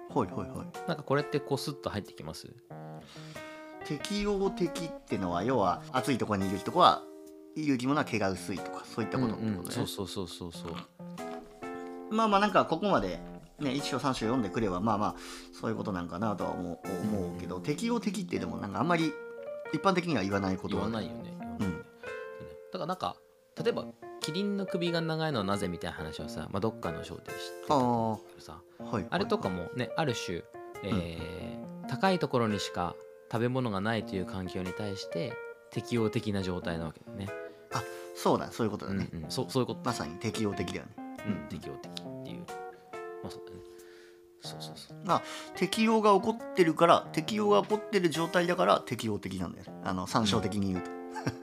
[0.09, 0.65] ほいほいほい。
[0.87, 2.47] なんかこれってこうスッと入ってきます？
[3.85, 7.01] 適応的ってのは要は暑いところにいる人は
[7.55, 10.73] いう生き物は毛が薄いとかそういったことってことね、そうそうそうそうそう。
[12.13, 13.19] まあまあなんかここまで
[13.59, 15.15] ね1章3章読んでくればまあまあ
[15.59, 19.13] そういうことなんかなとは思う思うけど、適応的ってでもなんかあんまり
[19.73, 20.83] 一般的には言わないことは。
[20.83, 21.33] 言わないよね。
[21.59, 21.77] うん。
[21.77, 21.83] だ
[22.73, 23.15] からなんか
[23.61, 23.85] 例えば
[24.21, 27.27] キリンの首が長いのはなぜみたいな話はさ、まあ、どっかの章で知っ
[27.63, 28.41] てたあけどー。
[28.41, 29.07] さはい。
[29.09, 30.43] あれとかもねある種、
[30.83, 32.95] えー高いところにしか
[33.31, 35.33] 食べ物がないという環境に対して
[35.71, 37.27] 適応的な状態なわけだよね。
[38.15, 40.91] そうだそういうことだね、うんうん、そうそういうこと、まさに適応的だよね。
[41.25, 42.08] うん、適応的。
[43.23, 43.59] まあそうだね。
[44.41, 44.97] そうそうそう。
[45.05, 45.21] まあ
[45.55, 49.73] 適応が起こってるから適応が起こってる状態だから適応的なんだよね。
[49.83, 50.89] あの参照的に言うと、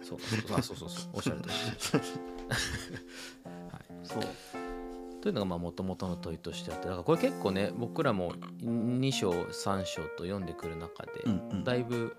[0.02, 0.58] そうそう。
[0.58, 1.10] あそうそうそう。
[1.14, 1.48] おっしゃる通り。
[1.48, 1.92] です。
[4.04, 4.22] そう
[5.20, 6.84] というのがもともとの問いとしてあって。
[6.86, 11.64] だからこれ結構ね僕らも2章3章と読んでくる中で、うんうん。
[11.64, 12.16] だいぶ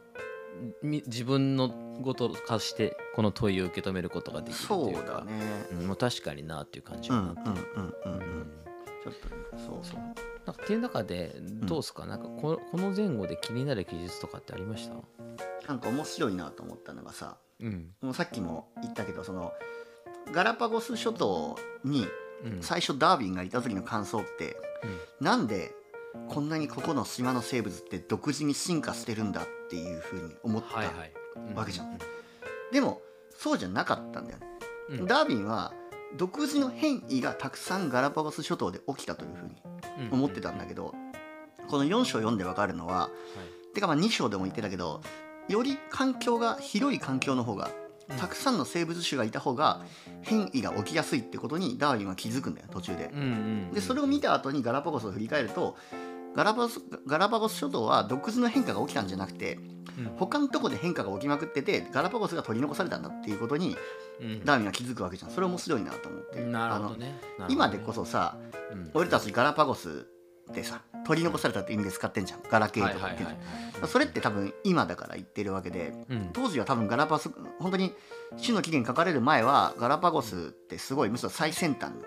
[0.84, 1.70] み自分の
[2.04, 5.34] こと化してこの問いを受け止めることができるとそいううかだね。
[5.72, 8.66] うん、もう確かになっていう感じうんうんになってる、うんうんうんうん
[9.03, 9.36] ちょっとね
[9.67, 9.99] そうそう。
[9.99, 14.95] なんかっていう中でどうですか、なんかここの前後で気になる記述とかってありました？
[15.67, 17.93] なんか面白いなと思ったのがさうん。
[18.01, 19.51] もうさっきも言ったけどその
[20.31, 22.07] ガラパゴス諸島に
[22.45, 22.62] うん。
[22.62, 24.57] 最初ダーウィンがいた時の感想って、
[25.19, 25.73] なんで
[26.29, 30.77] こんなにここの島の生物って独自に進化してるんだっていうふうに思った、
[31.55, 31.97] わけじゃん。
[32.71, 34.47] でもそうじゃなかったんだよね、
[34.89, 35.05] うん。
[35.05, 35.73] ダーウィンは
[36.15, 39.56] 独自の変異がたくさんガラパゴス諸島で起きたというふうに
[40.10, 40.20] うん。
[40.20, 40.93] 思ってたんだけど、
[41.67, 43.10] この4章読んでわかるのは
[43.74, 45.02] てかまあ2章でも言ってたけど
[45.50, 47.70] より環境が広い環境の方が
[48.10, 48.17] うん。
[48.17, 49.82] たくさんの生物種がいた方が
[50.22, 53.12] 変異が起きやすいってことにダーウィンは気づくんだよ途中で。
[53.74, 55.76] でそれを見た後にガラパゴスを振り返ると
[56.36, 59.76] ガラパゴスガラパゴス諸島は独自の変化が起きたんじゃなくてうん
[60.17, 63.75] 他のとこで変化が起きまくっててガラパゴスが取り残されたんだっていうことに
[64.21, 64.45] うん。
[64.45, 65.31] ダーウィンは気づくわけじゃん。
[65.31, 66.43] それ面白いなと思って。
[66.43, 66.99] なるほどね。
[66.99, 67.53] なるほどね。
[67.53, 68.38] 今でこそさ
[68.71, 68.91] うん。
[68.93, 70.07] 俺たちガラパゴス
[70.51, 72.39] ってさ取り残されたって意味で使ってんじゃん。
[72.49, 73.29] ガラケーとか言っ
[73.81, 76.29] てそれって多分今だから言ってるわけでうん。
[76.33, 77.29] 当時は多分ガラパゴス
[77.60, 77.93] 本当に
[78.41, 81.97] 種の起源書かれる前はガラパゴスってすごいむしろ最先端の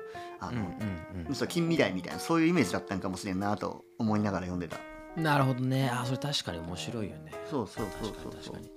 [0.40, 4.78] あの、うんうんむしろ近未来みたいなそういうイメージだったんかもしれんなと思いながら読んでた。
[4.78, 5.90] うんなるほどね。
[5.92, 7.32] あそれ確かに面白いよね。
[7.50, 8.32] そうそうそう確かそう。
[8.32, 8.70] 確かに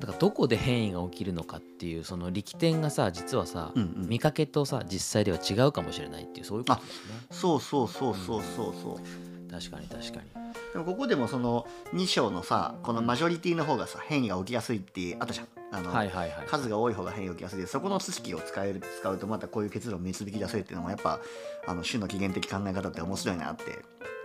[0.00, 4.08] だからどこで変異が起きるのかっていうその力点がさ実はさ、うんうん。
[4.08, 7.14] 見かけとさ実際では違うかもしれないっていうそういうことですね。
[7.30, 10.47] そうそうそうそうそうそう確かに確かに
[10.78, 15.48] でもここでもその2章のさこのマジョリティの方がさ変異が起きやすいってあったじゃん。
[15.70, 17.58] あの、はいはいはい数が多い方が変異が起きやすい。
[17.58, 21.18] でそこの知識を使える使うとまたこういう結論を導き出せるっていうのもやっぱ
[21.66, 23.64] あの種の起源的考え方って面白いなって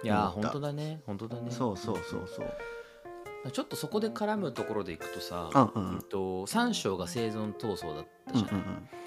[0.04, 1.02] いや本当だね。
[1.08, 1.50] 本当だね。
[1.50, 3.52] そうそうそうそう。
[3.52, 8.64] ちょっとそこで絡むところでいくとさ、うんうんと、3章が生存闘争だったじゃん、うんうん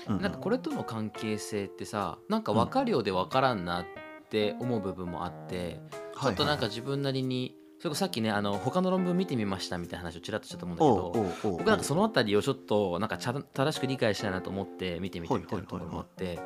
[0.09, 0.22] うんうん。
[0.22, 3.85] なんかこれとの関係性ってさなんか分かるようで分からんなっ
[4.28, 5.80] て思う部分もあって、
[6.20, 16.42] ちょっとなんか自分なりにそれこそさっきねあの他の論文見てみましたみたいな話をちらっとしたと思うんだけど僕なんかその辺りをちょっとなんかちゃん正しく理解したいなと思って見てみたみたいなところもあってで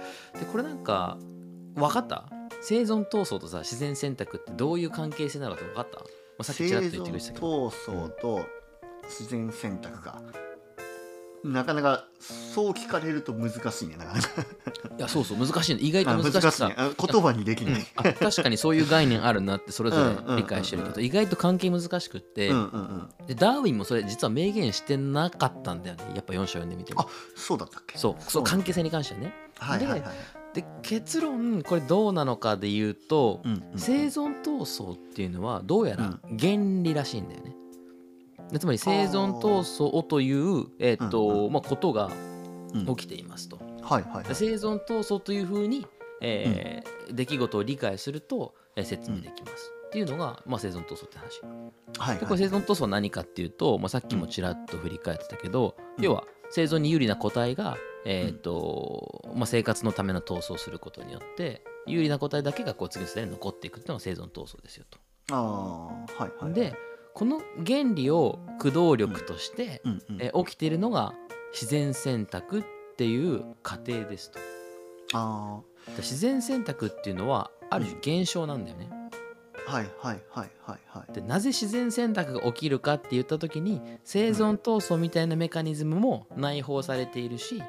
[0.50, 1.18] これなんか
[1.74, 2.28] 分かった？
[2.62, 6.04] 生存闘争とさ自然選択ってどういう関係性なのかって分かった、ま
[6.40, 7.68] あ、さっきちらっと言ってくれてたけど。
[7.68, 8.46] 闘争と
[9.04, 10.20] 自然選択か、
[11.42, 14.29] なかなかそう聞かれると難しいねなかなか。
[14.98, 16.74] いやそうそう難しいの意外とあ難しくさね。
[16.76, 17.87] あ言葉にできない。
[17.96, 20.37] あ確かにそういう概念あるなってそれぞうんうんうんうん。
[20.37, 23.26] れ理解してるけど意外と関係難しくって、うんうんうん。
[23.26, 26.05] でダーウィンもそれ実は明言してなかったんだよね。
[26.14, 27.03] やっぱ4章読んでみても。
[27.03, 27.96] あそうだったっけ？
[27.96, 30.11] そうそう関係性に関してはねはいはいはい。
[30.53, 37.50] で結論これどうなのかで言うと、うんうん生存闘争っていうのはどうやら原理らしいんだよね。
[37.50, 37.69] で
[38.58, 42.10] つまり生存闘争という、えーとうんまあ、ことが
[42.74, 42.86] うん。
[42.96, 43.58] 起きていますと。
[43.82, 44.24] はいはい。
[44.24, 45.86] で生存闘争というふうに、
[46.20, 49.72] えー出来事を理解すると、えー説明できます。
[49.88, 51.40] っていうのが、まあ、生存闘争って話。
[51.98, 56.04] はいでこれ生存闘争は何かっていうと、まあ、さっきもちらっと振り返ってたけど、うん。
[56.04, 64.98] 要は生存に有利な個体が、えーとまあ、生活のための闘争をすることによって有利な個体だけがこう次の世代に残っていくっていうのが生存闘争ですよと。
[65.32, 65.36] あ
[66.18, 66.52] あはいはい。
[66.52, 66.74] で
[67.20, 71.12] この原理を駆動力として、うんうんえー起きているのが
[71.52, 72.64] 自然選択っ
[72.96, 74.38] ていう過程ですと。
[75.12, 78.88] あで自然選択っていうのはある種現象なんだよね。
[79.68, 87.62] あはいはいはいはいはいでなぜ自然選択が起きるかって言った時に生存闘争みたいなメカニズムも内包されているし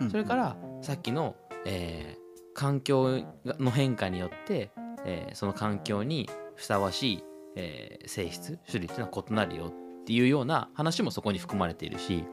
[0.00, 1.34] うんそれからさっきの、
[1.66, 2.20] えー
[2.52, 3.22] 環境
[3.58, 4.70] の変化によって、
[5.04, 7.24] えーその環境にふさわしい、
[7.60, 12.24] えー性質種類っていうのは異なるよっていうような話もそこに含まれているし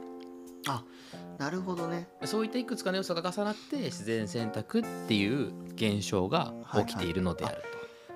[0.68, 0.84] あ
[1.38, 2.08] なるほどね。
[2.26, 7.62] そういったいくつかの要素が重なって自然選択っていう現象が起きているのであると。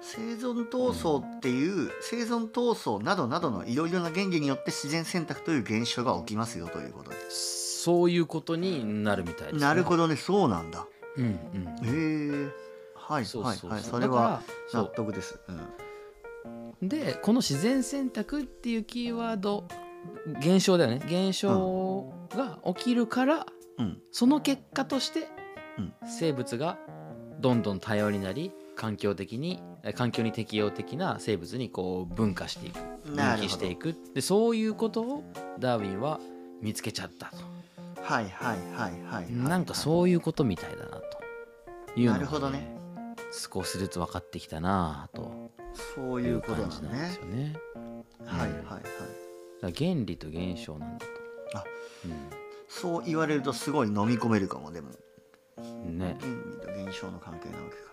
[0.01, 9.61] 生存闘争っていう、生存闘争などなどのいろいろな原理によって自然選択という現象が起きますよということでそういうことになるみたいです、ね。
[9.61, 10.15] なるほどね。
[10.15, 10.87] そうなんだ。
[11.17, 12.41] うんうん。
[12.41, 12.49] へえ
[12.95, 13.69] はいそうそうそう。
[13.69, 14.41] はいはいそれは
[14.73, 15.39] 納得です。
[15.47, 15.59] うん
[16.81, 19.67] でこの自然選択っていうキーワード
[20.39, 21.01] 現象だよね。
[21.05, 23.45] 現象が起きるから、
[23.77, 23.99] うん。
[24.11, 25.27] その結果として、
[25.77, 25.93] うん。
[26.05, 26.77] 生物が
[27.39, 33.95] どんどん多様になり環境的にえ環境に適応的な生物にこう分化していく分岐していく。
[34.13, 35.23] でそういうことを
[35.59, 36.19] ダーウィンは
[36.61, 37.37] 見つけちゃったと、
[38.01, 39.31] はいはいはいはいはい。
[39.31, 41.21] なんかそういうことみたいだなと。
[41.95, 42.75] いうのが、なるほどね。
[43.31, 45.40] 少しずつ分かってきたなぁと
[45.73, 47.09] そういいううことなんでね。
[47.09, 47.55] すよね。
[48.25, 48.51] はいはい
[49.63, 49.73] はい。
[49.73, 51.11] 原理と現象なんだと。
[51.59, 51.63] あ
[52.67, 54.89] そう言われるとすごい飲み込めるかもでも。
[55.57, 56.17] うん、ね。
[56.19, 57.91] 原理と現象の関係なわけか。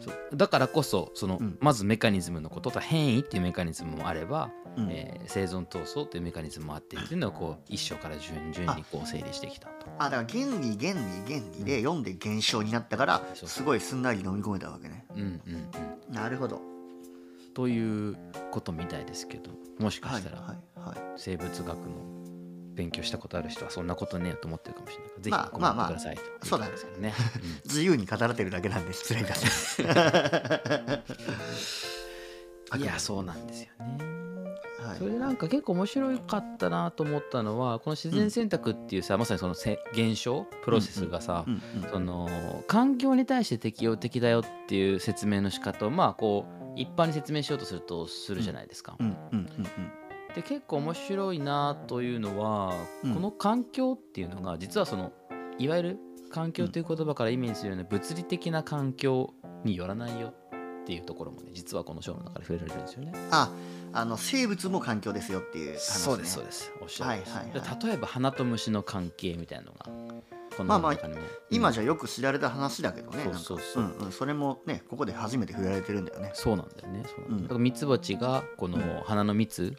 [0.00, 0.36] そう。
[0.36, 1.58] だからこそその、うん。
[1.60, 4.90] まずメカニズムのことと変異っていうメカニズムもあれば、うん。
[4.90, 9.86] えー生存闘争っていうメカニズムもあってっていうのをこう一章から順々にこう整理してきたと。
[9.98, 10.92] あだから原理原
[11.26, 15.04] 理原理で読んで現象になったからすごいすんなり飲み込めたわけね。
[15.16, 15.70] うんうん
[16.08, 16.60] うん、なるほど
[17.56, 18.16] という
[18.50, 20.54] ことみたいですけどもしかしたら。
[21.16, 21.74] 生物学の
[22.74, 26.72] 勉強したことある人はそんなことねえよと思ってるかもしれないからぜまあひコメントくださいというそうだね。
[26.72, 27.14] ことですけどね。
[27.64, 29.82] 自由に語られてるだけなんで失礼いたします。
[29.82, 29.86] う
[32.78, 33.98] んいやそうなんですよね。
[34.82, 34.98] はい。
[34.98, 42.28] それでなんか結構面白かったなと思ったのはこの自然選択っていうさ、まさにそのせ現象プロセスがさ、うんうんその
[42.66, 48.96] 環境に対して適応的だよっていう説明の仕方をまあこう一般に説明しようとするとするじゃないですか。
[50.34, 53.14] で結構面白いなというのは、うん。
[53.14, 55.12] この環境っていうのが実はその
[55.58, 55.98] いわゆる
[56.30, 59.32] 環境という言葉からイメージするような物理的な環境
[59.64, 60.34] によらないよ
[60.82, 63.12] っていうところもね実はこの章の中で触れられるんですよね。
[63.30, 63.50] あ
[63.92, 66.72] あの生物も環境ですよっていう話、ね、そうですそうです。
[66.82, 69.86] おっしゃるはいはい例えば花と虫の関係みたいなのが
[70.56, 71.74] こまあまあの中にも、今うん。
[71.74, 73.38] じゃよく知られた話だけどねなんか。
[73.38, 73.66] そうそう。
[73.74, 76.30] そううんうん、それもねここで初めて触れられてるんだよね。
[76.34, 77.04] そうなんだよね。
[77.06, 77.30] そう。
[77.30, 77.42] なん。
[77.42, 79.76] だからミツバチがこの花の蜜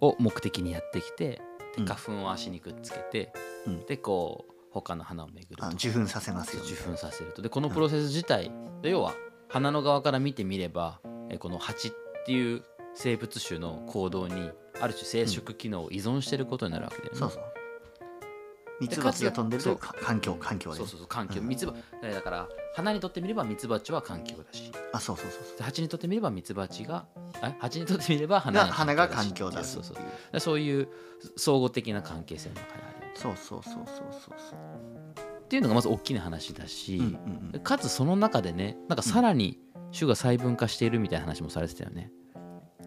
[0.00, 1.40] を目的にやってきて
[1.86, 3.32] 花粉を足にくっつけて、
[3.66, 3.86] うん。
[3.86, 5.66] でこう他の花を巡ると。
[5.68, 7.42] 受粉させますよ受粉させると。
[7.42, 8.50] でこのプロセス自体
[8.82, 9.14] で要は
[9.48, 11.92] 花の側から見てみればえこの蜂っ
[12.24, 12.62] ていう
[12.94, 14.50] 生物種の行動に
[14.80, 17.18] ある種生殖機能を依存していることになるわけだよね。
[17.18, 17.42] そうそう
[18.80, 21.48] ミツバチが飛んでるとか環境環境でそうそうそう環境、うん。
[21.48, 24.72] ミツバえだから花にとってみればミツバチは環境だし。
[24.92, 27.06] あそうそうそうそで蜂にとってみればミツバチが
[27.42, 27.54] え？
[27.58, 29.84] 蜂にとってみればう花がが花が環境だしそう。
[29.84, 30.10] そうっていう。
[30.32, 30.88] でそういう
[31.36, 33.10] 相互的な関係性の中にある。
[33.14, 34.34] そうそうそうそうそう。
[34.38, 34.58] そう
[35.44, 37.60] っていうのがまず大きな話だし、うんうんうん。
[37.60, 39.58] かつその中でねなんかさらに
[39.92, 42.12] 種が細分化しているみたいな話もされてたよね、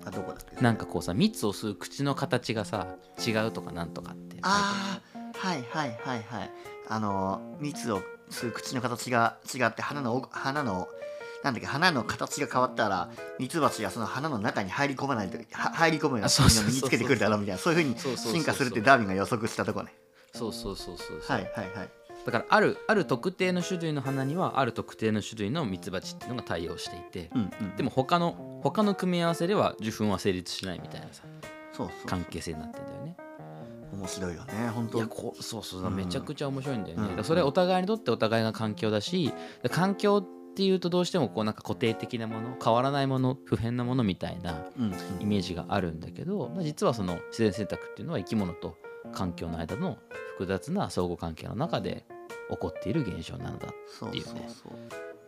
[0.05, 0.61] あどこだっけ？
[0.61, 2.95] なんかこうさ蜜を吸う口の形がさ
[3.27, 5.12] 違うとかなんとかってああ
[5.43, 6.51] はいはいはいはい。
[6.87, 10.87] あの蜜を吸う口の形が違って花の奥花の
[11.43, 19.93] なんだっけ花の形が変わったらミツバチがその花の中に入り込まないとは入り込むようなあそうそうそう身につけてくるだろうみたいなそういうふうに進化するってダーウィンが予測したとこね。
[20.33, 21.89] そうそうそうそうそう、はいはいはい。
[22.25, 31.23] だからあるある特定の種類の花にはある特定の種類のミツバチっていうのが対応していて、うんうんでも他の他の組み合わせでは受粉は成立しないみたいなさ
[31.73, 32.07] そうそう。
[32.07, 33.17] 関係性になってんだよね。
[33.93, 34.97] 面白いよね本当。
[34.97, 35.95] いやこうそうそう、うん。
[35.95, 37.15] めちゃくちゃ面白いんだよね。
[37.17, 37.23] うん。
[37.23, 48.77] それはお互いにとってお互いが環境だしで環境っていうとどうしてもこうなんか固定的なもの変わらないもの不変なものみたいなうんイメージがあるんだけどまあ実はその自然選択っていうのは生き物と
[49.13, 49.97] 環境の間の
[50.37, 52.05] 複雑な相互関係の中で
[52.51, 54.45] 起こっている現象なのだそうっていうね。
[54.47, 54.77] そうそう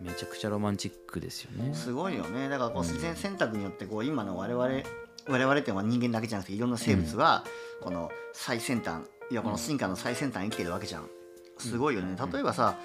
[0.02, 1.74] めちゃくちゃロマンチックですよね。
[1.74, 2.50] すごいよね。
[2.50, 4.84] だからこう自然選択によってこう今の我々
[5.28, 7.44] 我々っていうのは人間だけじゃなくていろんな生物は
[7.82, 11.10] この最先端いやこの進化の最先端生きてるわけじゃん。
[11.58, 12.16] すごいよね。
[12.32, 12.78] 例えばさ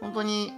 [0.00, 0.52] 本当に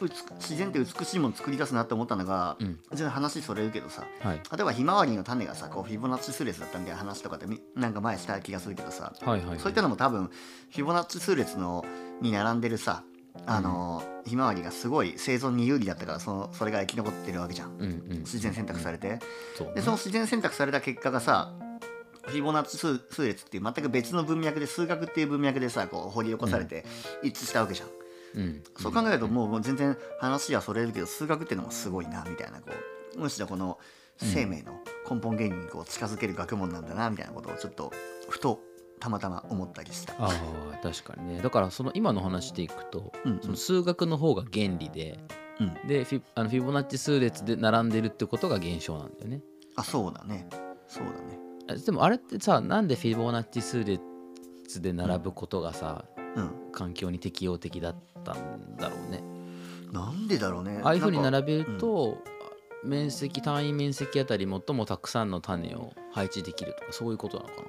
[0.00, 2.78] 美自然って美しいもの作り出すなって思ったのがうん。
[2.90, 9.58] 全然話それるけどさはい、例えばひまわりの種がさこうフィボナッチ数列だったみたいな話とかでみなんか前した気がするけどさはいはいはい。
[9.60, 11.84] そういったのも多分フィボナッチ数列の
[12.20, 13.04] に並んでるさ
[13.46, 17.76] あのひまわりがすごい生存に有利だったからそのそれが生き残ってるわけじゃん。
[17.78, 19.18] うんうん自然選択されて。
[19.56, 21.54] そでその自然選択された結果がさ
[22.22, 26.84] フィボナッチ数数列っていう全く別の文脈で数学っていう文脈でさこう掘り起こされて
[27.22, 27.88] 一致したわけじゃん、
[28.40, 28.62] うん。
[28.78, 32.70] そう考えるともうもう全然話はそれるけど数学っていうのもすごいなみたいなこ
[33.16, 33.78] うむしろこの
[34.18, 34.78] 生命の
[35.10, 37.92] 根本原理にこう近づける学問なんだなみたいなことをちょっと
[38.28, 38.60] ふと
[39.02, 40.14] たまたま思ったりした。
[40.16, 41.42] ああ確かにね。
[41.42, 45.18] だからその今の話でいくと、うんその数学の方が原理で
[45.60, 49.42] うん、でフィあのフィボナッチ数列で並んでるってことが現象なんだよね。
[49.76, 50.48] あそうだね。
[50.88, 51.38] そうだね。
[51.68, 56.04] あでもあれってさなんでフィボナッチ数列で並ぶことがさ、
[56.36, 59.22] うん、環境に適応的だったんだろうね。
[59.92, 60.80] なんでだろうね。
[60.84, 62.18] ああいうふうに並べると、
[62.84, 67.68] 面積単位面積あたり最もたくさんの種を配置できるとかそういうことなのかな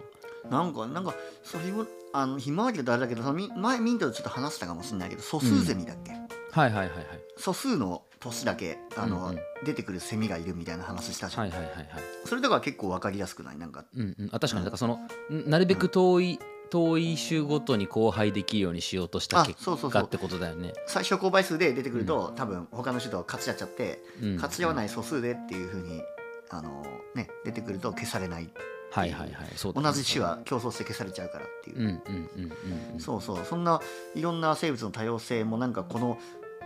[0.62, 1.14] んかなんか
[1.44, 6.20] それもあのひまわりだとあれだけどそのみ前ミントでちょっと話したかもしれないけど素数ゼミだっけ、な
[6.52, 6.98] はいはいはいはい。
[7.38, 9.40] 素数の年だけあの、うんうん。
[9.66, 11.88] 出てくるセミがいるみたいな話したじゃん、はいはいはいはい。
[12.26, 13.58] それだから結構わかりやすくない？
[13.58, 13.86] なんか。
[13.96, 14.30] うんうん。
[14.32, 14.66] あ確かに。
[14.66, 15.00] だからその
[15.32, 16.40] んなるべく遠い
[16.70, 20.74] 遠い週ごとに交配できるようにしようとしたあ結果ってことだよね。
[20.88, 24.36] 最小公倍数で出てくると、多分他の人と勝ち合っちゃって、うん。
[24.36, 26.02] 勝ち合わない素数でっていうふうに
[26.50, 26.84] あの
[27.16, 28.50] ね出てくると消されない
[28.94, 29.48] はいはいはい。
[29.56, 32.00] そう同じ種は競争して消されちゃうからっていう、うんうんうん
[32.36, 33.00] うんうん。
[33.00, 33.44] そうそう。
[33.44, 33.82] そんな
[34.14, 36.20] いろんな生物の多様性もなんかこの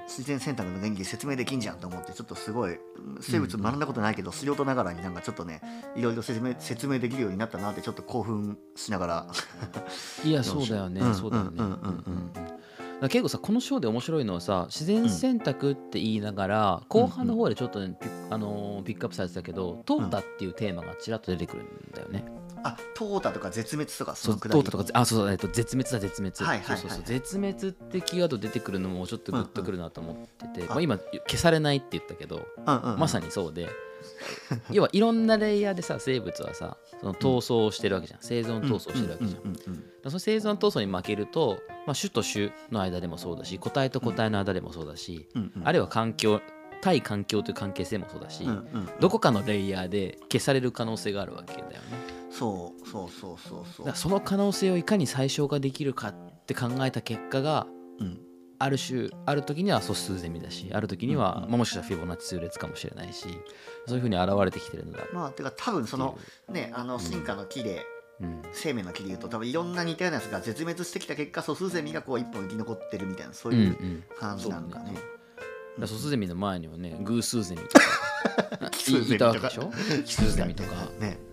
[0.07, 2.77] 自然選択の原理で説明できんじゃんと思ってちょっとすごい
[3.21, 5.61] 生物学んだことないけど素人ながらになんかちょっとね
[5.95, 9.27] いろいろ説明説明できるようになったなってちょっと興奮しながら。
[10.23, 11.61] いや そうだよね、うんそうだよね
[13.01, 22.25] 結構さこの章で面白いのはさ自然選択って言いながら、後半の方でちょっとね、ピッあのーピックアップされてたけど「淘汰」っていうテーマがちらっと出てくるんだよね。
[22.63, 32.99] あ淘汰とか絶滅とかそとかあそうそう、えっと、絶滅だ絶滅、はいはいはいそうそう絶滅ってキーワード出てくるのもちょっとグッとくるなと思ってて、んまあ、今消されないって言ったけど、うんうんうん。
[32.99, 33.69] まさにそうで
[34.71, 38.19] 要はいろんなレイヤーでさ生物はさその闘争をしてるわけじゃん。
[38.21, 39.41] 生存闘争してるわけじゃん。
[39.41, 45.51] うんうんうんその生存闘争に負けると、まあ、種と種の間でもそうだし個体と個体の間でもそうだし、うん。
[45.57, 46.39] うんあるいは環境
[46.81, 51.79] 対環境という関係性もそうだし、うんうんどこかのレイヤーで消される可能性があるわけだよね。
[52.31, 53.95] そうそうそうそうそう。
[53.95, 57.67] その可能性をいかに最小化できるかって考えた結果が
[57.99, 58.21] うん
[58.59, 61.49] ある種ある時には素数ゼミだしある時には、うんうん。
[61.51, 63.25] まあもしかしたらフィボナッチ数列かもしれないし
[63.87, 64.99] そういうふうに現れてきてるんだ。
[65.13, 66.17] まあてか多分その
[66.49, 67.85] ねあの進化の木で
[68.19, 68.41] うん。
[68.51, 74.93] 生命の木でいうと多分いろんな似たようなやつが絶滅してきた結果素数ゼミがこう一本生き残ってるみたいなそういううん感じなんかね。
[74.95, 75.03] だか
[75.81, 77.85] ら素数ゼミの前にはね偶数ゼミとか
[78.89, 79.71] いいたわけでしょ？
[80.03, 80.69] 奇数ゼミとか。
[80.99, 81.19] ね。
[81.19, 81.26] で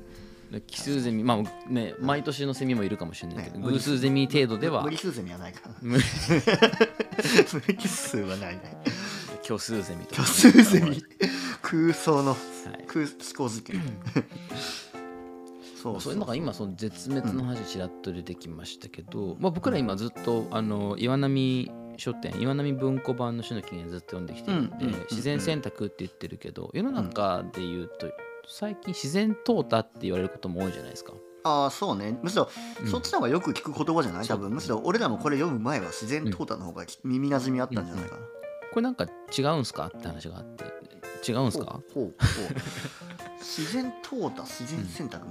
[0.60, 5.74] 奇数ゼミまあね毎年のセミもいるかもしれないけど、ね偶数ゼミ程度では無理数ゼミはないから。
[5.80, 8.76] 無無理数はないね。
[9.42, 11.02] 虚数ゼミと虚か数ゼミ
[11.62, 12.36] 空想のは
[12.80, 13.82] い空思考実験。
[15.84, 28.10] そうそういうのが今その絶滅の話ちらっと出てきましたけど、まあ、僕ら今ずっとあの岩波書店岩波文庫版の種の起源ずっと読んできてるんで、うんうんうんうん自然選択って言ってるけど世の中で言うと
[28.48, 31.12] 最近自然淘汰って言われることも多いじゃないですか。
[31.44, 32.18] ああそうね。
[32.22, 32.48] むしろ、
[32.82, 32.90] うん。
[32.90, 34.26] そっちの方がよく聞く言葉じゃない？
[34.26, 38.22] 多分むしろ俺らもこれ読む前は自然淘汰の方が耳なじみあったんじゃないかな、
[38.72, 39.92] これなんか違うんすか？
[39.94, 40.64] って話があって。
[41.26, 41.64] 違うんすか？
[41.64, 42.14] ほうほうほう。
[43.38, 45.26] 自然淘汰自然選択、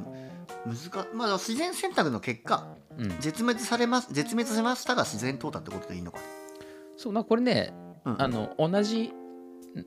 [0.66, 6.24] 難かまあ自然選択の結果うん、絶滅されます絶滅しましたが自然淘汰ってことでいいのかね、
[6.96, 7.74] そうなこれね
[8.06, 9.12] うん、あの同じ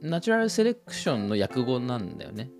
[0.03, 2.51] ナチュラルセレクションの訳語なんだよね。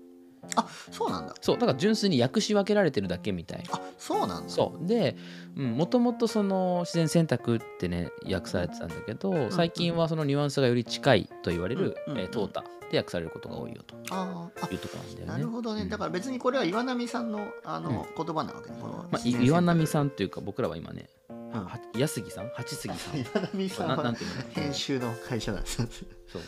[0.55, 1.35] あそうなんだ。
[1.41, 3.63] そうだから純粋に訳し分けられてるだけみたい。
[3.71, 4.49] あそうなんだ。
[4.49, 4.87] そう。
[4.87, 5.15] で
[5.55, 15.33] もともとその自然選択ってね訳されてたんだけど最近はそのニュアンスがより近いと言われる、うんうんえー淘汰で訳されることが多いよとあーあいうところなんだよね。
[15.33, 15.89] なるほどね、うん。
[15.89, 18.77] だから別にこれは岩波さんのあの、言葉なわけね。
[18.79, 21.51] このまあ、岩波さんというか僕らは今ね、ん。
[21.51, 22.49] は安杉さん？
[22.55, 23.19] 八杉さん。
[23.19, 24.15] 岩波さんは
[24.51, 25.77] 編集の会社なんです
[26.31, 26.41] そう。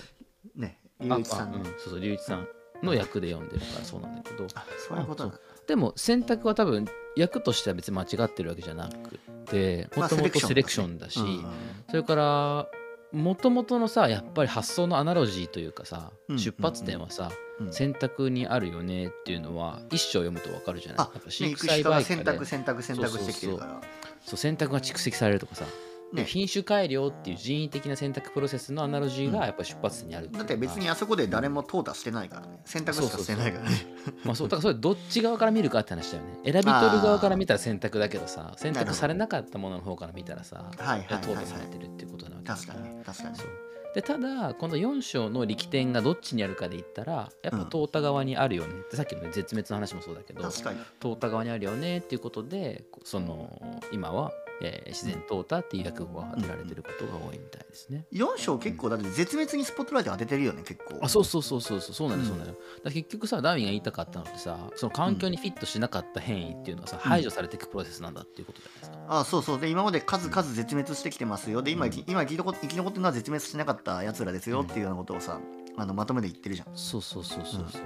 [0.55, 2.47] ねあ龍一さんうん、そうそう龍一さん
[2.83, 4.47] の役で読んでるからそうなんだけど。
[4.55, 11.45] あそういうことなでも選択は多分役としては別に間違ってるわけじゃなくてまあもともとセレクションだし、うん
[11.89, 12.67] それから
[13.11, 17.73] もともとのさやっぱり発想のアナロジーというかさ、うん出発点はさ、うん。
[17.73, 21.07] 選択にあるよねっていうのは一章読むと分かるじゃない。
[21.07, 23.81] あやっぱね飼育栽培選択選択選択してきてるから。
[24.23, 25.65] そう選択が蓄積されるとかさ、
[26.13, 32.59] ね品種改良っていう人為的な選択プロセスのアナロジーがやっぱり出発点にあるうだって別にあそこで誰も淘汰してないからね。
[32.65, 33.75] 選択しかしてないからね。
[34.23, 36.33] まあそうだからそれどっち側から見るかって話だよね。
[36.45, 43.47] 選び取る側から見たら選択だけどさ選択されなかったものの方から見たらさ淘汰されてるっていうことなわけだ確かに確かにそう。
[43.93, 48.73] でただこの4章の力点がどっちにあるかで言ったらやっぱ淘汰側にあるよね。
[48.85, 54.31] ってさっきの、ね、絶滅の話もそうだけど淘汰側にあるよねっていうことでその今は
[54.61, 58.05] えー自然淘汰っていう訳語が当てられてることが多いみたいですね。
[58.11, 60.99] 4章結構だって絶滅にスポットライト当ててるよね結構。
[61.01, 66.99] あそうそうそうそうそうそうなのようんそうなのよ、だから結局さダーウィンが言いたかったのってさその環境にフィットしなかった変異っていうのはさ、ん。
[66.99, 69.19] 排除されていくプロセスなんだっていうことじゃないですか。
[69.19, 71.61] あそうそうで今まで数々絶滅してきてますよ。
[71.61, 71.93] で今,、うん。
[72.07, 75.39] 今生き残っ生き残ってるのは絶滅しなかったやつらですよっていうようなことをさ、
[75.77, 76.67] あのまとめて言ってるじゃん。
[76.75, 77.81] そうそうそうそうそう、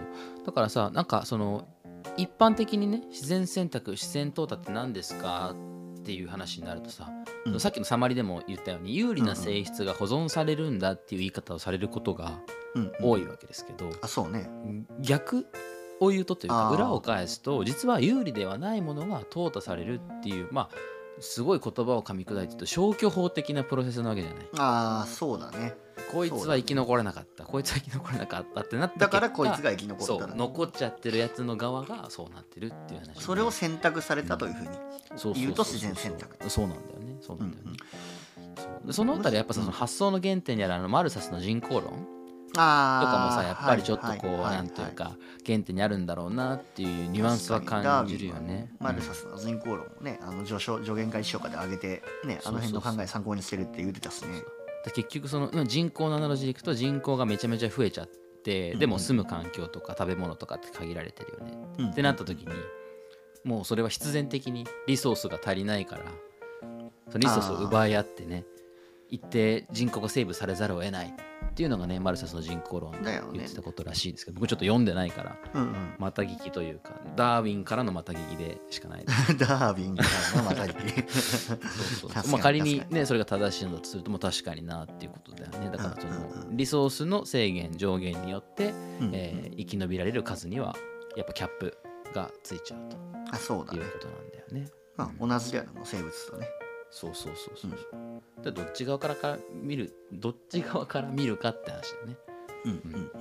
[0.45, 1.67] だからさなんかその
[2.17, 5.55] 一般的にね自然選択自然淘汰って何ですか
[6.03, 7.09] っていう話になるとさ、
[7.45, 7.59] うん。
[7.59, 12.39] さっきのサマリでも言ったように有利な性質が保存されるんだっていう言い方をされることが
[12.75, 12.91] うん、うん。
[13.01, 14.49] 多いわけですけど、あそうね。
[14.99, 15.47] 逆
[16.01, 20.69] を言うとというか裏を返すと実は有利ではないものが淘汰されるっていうまあ
[21.19, 24.43] すごい言葉を噛み砕いて言うと消去法的なプロセスなわけじゃない。
[24.57, 25.75] ああそうだね
[26.14, 27.43] こいつは生き残れなかった。
[27.43, 33.22] こいつは生き残れなかったってなっただからこいつが生き残そった残っちゃってるやつの側がそうなってるっていう話。
[33.22, 35.53] それを選択されたというふうにそうそうそう言う。
[35.53, 36.49] と自然選択。
[36.49, 37.18] そうなんだよね。
[37.22, 37.72] そうなんだよね、
[38.38, 38.88] うんそう。
[38.88, 39.66] でそのあたりやっぱさうん。
[39.66, 42.07] その発想の原点にあるあのマルサスの人口論。
[42.53, 48.72] とあかもあさやっぱりちょっとこうはいはいなんというか原点にあるんだろうなっていうニュアンスは感じるよね。
[48.80, 54.34] マルサスの人口論をね、あの助書助言会師匠かで上げて、ね、あの辺の考え参考にしてるって言ってたしね。
[54.38, 54.43] で
[54.91, 58.07] 結局そのうん人口のアナロジーでいくと人口がめちゃめちゃ増えちゃっ
[58.43, 61.57] てでも住む環境とか食べ物とかって限られてるよね。
[61.79, 62.47] うんってなった時に
[63.43, 66.03] もうそれは必然的にリソースが足りないから
[67.09, 68.45] そのリソースを奪い合ってね
[69.09, 75.95] 一定人口がセーブされざるを得ないっていうのがねマルサスの人口論で言ってたことらしいですけど僕ちょっと読んでないからうんうん。
[75.99, 79.05] また聞きというかダーウィンからのまた聞きでしかない
[79.37, 80.03] ダービンか
[80.35, 80.73] らのまたぎ。
[81.11, 81.59] そう
[81.99, 90.75] そうまあ、仮にねそれが正しいのだとするともう確かになっていうことだよねだからそのうんうんうリソースの制限上限によって、うんえー生き延びられる数には
[91.15, 91.77] やっぱキャップ
[92.13, 92.79] がついちゃう
[93.31, 93.91] あ、そうだねという。
[93.93, 94.67] ことなんだよね。
[94.97, 96.47] まあ、同じだよね、もう生物とね。
[96.93, 97.97] そうそうそうそうそ
[98.41, 98.43] う。
[98.43, 102.17] でどっち側からから見るどっち側から見るかって話だよね。
[102.65, 103.11] うんうん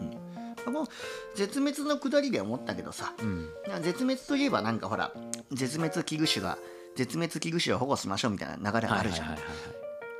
[0.66, 0.74] うん。
[0.74, 0.86] もう
[1.34, 3.48] 絶滅のくだりで思ったけどさ、うん。
[3.82, 5.12] 絶滅といえばなんかほら、
[5.50, 6.58] 絶滅危惧種が、
[6.94, 9.38] 絶滅危惧種を保護しましょうみたいな流れあるじゃん。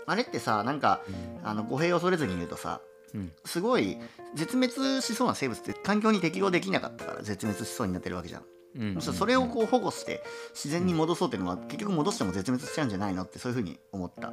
[0.06, 1.02] あれってさ、なんか、
[1.44, 2.80] あの語弊を恐れずに言うとさ、
[3.14, 3.98] うんすごい
[4.34, 8.42] 絶滅しそうな生物って環境に適応できなかったから絶滅しそうになってるわけじゃん。
[8.76, 9.00] うん。
[9.00, 10.22] そそれをこう保護して
[10.54, 14.32] 自然に戻そうっていうのは結局戻しても絶滅しちゃうんじゃないのってそういうふうに思った。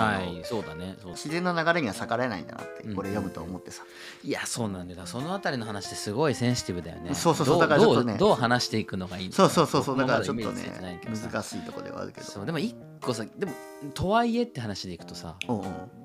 [0.00, 0.42] はい。
[0.44, 0.96] そうだね。
[1.00, 2.94] そう自然の流れには逆らえないんだなってうん。
[2.94, 3.82] これ読むと思ってさ。
[4.22, 5.06] いやそうなんだよ。
[5.06, 7.14] そのあたりの話ってすごいセンシティブだよね。
[7.14, 7.54] そうそうそう。
[7.56, 9.36] どだからちょっとねどうどう話していくのがいいのか。
[9.36, 9.98] そうそうそうそう。
[9.98, 12.26] だからちょっとね難しいところではあるけど。
[12.26, 12.46] そう。
[12.46, 13.52] でも一個さでも
[13.94, 15.36] とはいえって話でいくとさ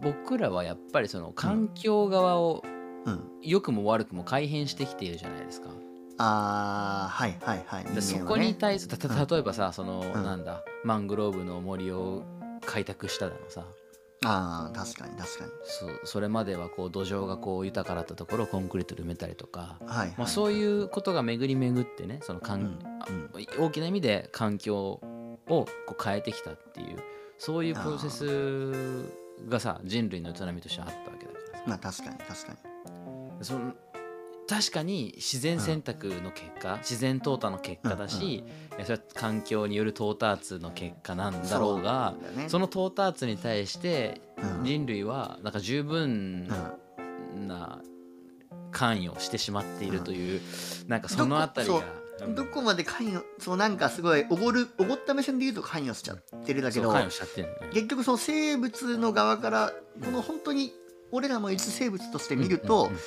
[0.01, 2.63] 僕らはやっぱりその環境側を
[3.05, 3.21] うん。
[3.41, 5.67] 良くも悪くも改変してきているじゃないですか。
[6.17, 7.95] あーはいはいはい。
[7.95, 12.23] でそこに対する例えばさその、うんなんだマングローブの森を
[12.65, 13.65] 開拓しただのさ
[14.25, 15.51] あー確かに確かに。
[15.63, 20.13] そうそれまではこう土壌がこう豊かだったところをコンクリートで埋めたりとか、はい、はい。
[20.17, 24.99] まあ、そういうことが巡り巡ってねそのかん、うんあうん大きな意味で環境を
[25.47, 26.97] こう変えてきたっていう
[27.37, 29.05] そういうプロセス
[29.49, 33.43] がさ人類の営みとしてあったわけだからさまあ確かに確かに。
[33.43, 33.73] その
[34.47, 38.43] 確かに自然選択の結果、自然淘汰の結果だし、
[38.77, 42.49] えそれは環境による淘汰圧の結果なんだろうがそね。
[42.49, 44.63] その淘汰圧に対してうん。
[44.63, 46.47] 人類はなんか十分
[47.35, 47.79] うんな
[48.71, 50.41] 関与してしまっているという、
[50.87, 51.81] なんかそのあたりが
[52.35, 56.93] どこまで関与そうなんかすごいおごるおごった目線で言うと関与しちゃってるだけど。
[57.73, 59.73] 結局その生物の側から
[60.03, 60.73] この本当に
[61.11, 62.99] 俺らも一生物として見ると、うんうんうん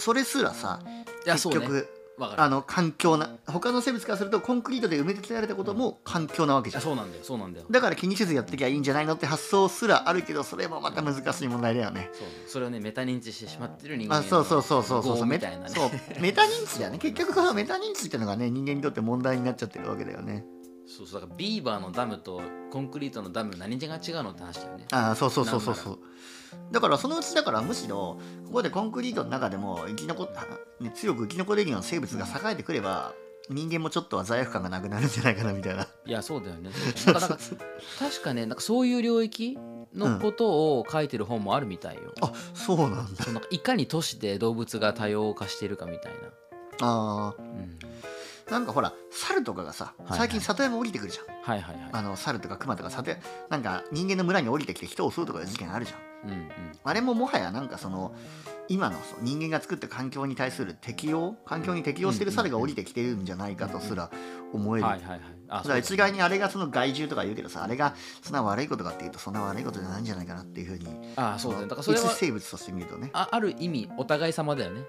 [0.00, 0.80] それすらさ
[1.24, 1.88] 結局、
[2.20, 2.42] わかる。
[2.42, 6.82] あの環境な他の生物からするとコンクリートで埋め立てられたことも環境なわけじゃん。
[6.82, 7.24] そうなんだよ。
[7.24, 7.66] そうなんだよ。
[7.70, 12.10] だから気にせずやってきゃいいんじゃないのって発想すらあるけどそれもまた難しい問題だよね。
[12.12, 12.28] そう。
[12.46, 15.16] それをねメタ認知してしまってる人間のあそうそうそうそうそう。
[15.18, 15.70] 業メみたいなね。
[15.70, 15.90] そう。
[16.20, 16.98] メタ認知だよね。
[17.00, 20.44] 結局このメタ認知っていうのがね人間にとって問題になっちゃってるわけだよね。
[20.86, 21.20] そうそう。
[21.20, 24.86] だからビーバーのダムとコンクリートのダム何が違うのって話だよね。
[24.92, 25.98] ああそうそうそうそうそう
[26.72, 30.42] だからそのうちだからむしろここでコンクリートの中でも生き残った、
[30.82, 33.12] ね、強く生き残れるような生物が栄えてくれば
[33.48, 35.86] 人間もちょっとは罪悪感がなくなるんじゃないかなみたいな。
[36.06, 36.70] いやそうだよね。
[37.98, 39.58] 確かねなんかそういう領域
[39.94, 43.24] のことを書いてる本もあるみたいよ、あそうなんだ。
[43.24, 46.12] そうなんかいかに都市で動物が多様化しているかみたい
[46.80, 47.99] あな、うん、ー
[48.50, 51.90] なんかほら猿とかがさはい最近里山降りてくるじゃん、はいはいはい。
[51.92, 53.12] あの猿とか熊とか里
[53.48, 55.98] なんか人間の村に降りてきて人を襲うとかいう事件あるじゃん。
[56.24, 56.50] うんうん。
[56.84, 58.14] あれももはやなんかその
[58.68, 64.10] 今の人間が作った環境に対する適応環境に適応してる猿が降りてきてるんじゃないかとすら
[64.52, 65.20] 思える、はいはい
[65.50, 70.86] から一概にあれがその害獣とか言うけどさあれがそんな悪いことかっていうとそんな悪いことじゃないんじゃないかなっていうふうに
[71.16, 71.64] あそうだね。
[71.64, 73.10] だからそれは一生物として見るとね。
[73.12, 74.82] あある意味お互い様だよね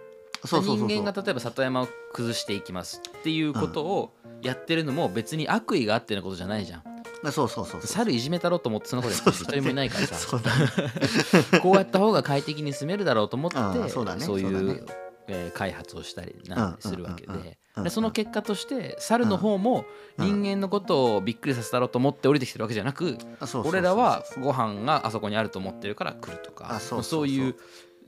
[0.43, 6.83] 人間が例えば里山を崩していきますっていうことをやってるのも別に悪意があってのことじゃないじゃん。
[7.23, 7.87] あそうそうそうそう。
[7.87, 10.37] 猿いじめたろうと思ってそのことやってる人一人もいないからさ。
[11.61, 14.25] こうやった方が快適に住めるだろうと思ってうんそうだね。
[14.25, 14.83] そういうね。
[15.27, 17.33] えー開発をしたりなんするわけで。
[17.33, 19.85] うんでその結果として猿の方も
[20.17, 23.17] 人間のことをびっくりさせたろうと思って降りてきてるわけじゃなく
[23.63, 27.55] 俺らはご飯があそこにあると思ってるから来るとかそういう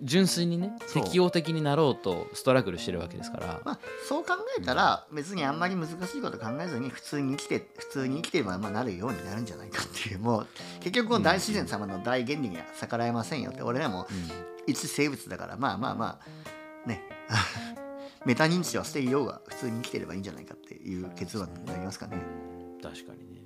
[0.02, 3.62] 純粋にね適応的になろうとストラグルしてるわけですから。
[3.64, 10.48] まあ、そう考えたら別にあんまり難しいこと考えずに普通に生きて普通に生きてればまあなるようになるんじゃないかっていうもう
[10.80, 14.08] 結局この大自然様の大原理には逆らえませんよって俺らも
[14.68, 16.20] 一生物だからまあまあま
[16.86, 17.02] あね。
[18.26, 22.18] メタ認知はしていようが普通に生きてればいいんじゃないかっていう結論になりますかね。
[22.82, 23.42] 確かにね。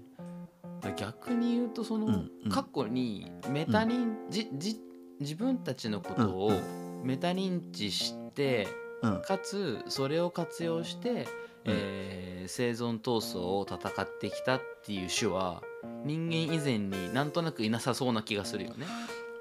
[0.81, 2.51] だ逆に言うとその、うんうん。
[2.51, 4.79] 過去にメタ認、じじ
[5.19, 8.67] 自分たちのことをうんメタ認知して、
[9.01, 11.27] うんかつそれを活用して、
[11.65, 15.61] えー生存闘争を戦ってきたっていう種は
[16.05, 18.85] 人間以前になんとなくいなさそうな気がするよね。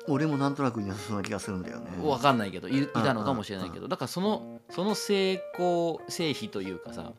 [0.09, 1.91] 俺もなんとなくいなさそうな気がするんだよね。
[2.03, 7.13] わかんないけどいいたのかもしれないけどだからそのその成功成否というかさ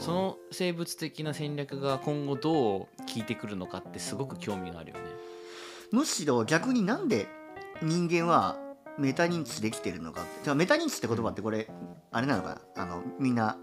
[0.00, 5.02] その生物的な戦略が今後どう効いてくるのかってすごく興味があるよね。
[5.90, 7.28] むしろ逆になんで
[7.84, 8.56] 人間は
[8.98, 11.68] メタ認知できてるのかっててかメタ認知って言葉ってこれ
[12.10, 12.82] あれなのかな？
[12.82, 13.56] あのみんな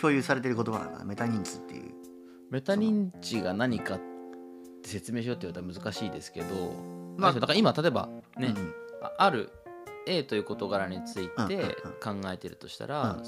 [0.00, 1.04] 共有されてる言葉なのかな？
[1.04, 1.92] メタ認知っていう。
[2.50, 4.00] メタ認知が何かっ
[4.82, 6.72] て説明しようって言われたら難しいですけど、
[7.16, 9.50] まあだから今例えばね、うんあある
[10.06, 13.22] A という事柄についうんてうん考えてるとしたら、うん。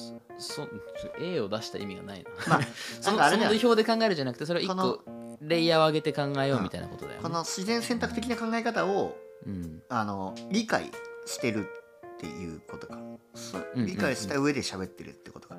[1.21, 2.31] A を出した意味がないな。
[2.49, 2.61] まあ
[3.01, 3.19] その
[3.49, 5.03] 土俵で考えるじゃなくてそれを一個
[5.41, 7.23] レイヤーを上げて考えようみたいなことだよね。
[7.23, 9.17] この自然選択的な考え方を
[9.47, 9.83] うん。
[9.89, 10.91] あの理解
[11.27, 11.67] してる
[12.15, 12.99] っていうことか。
[13.35, 13.61] そう。
[13.61, 15.57] んうんうん理解した上で喋ってるってことか、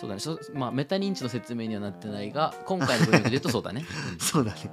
[0.00, 0.20] そうだね。
[0.20, 3.84] そまあ、メタ認知の説明にはなってないが今回の文脈で言うとそうだね。
[4.18, 4.70] そうだね。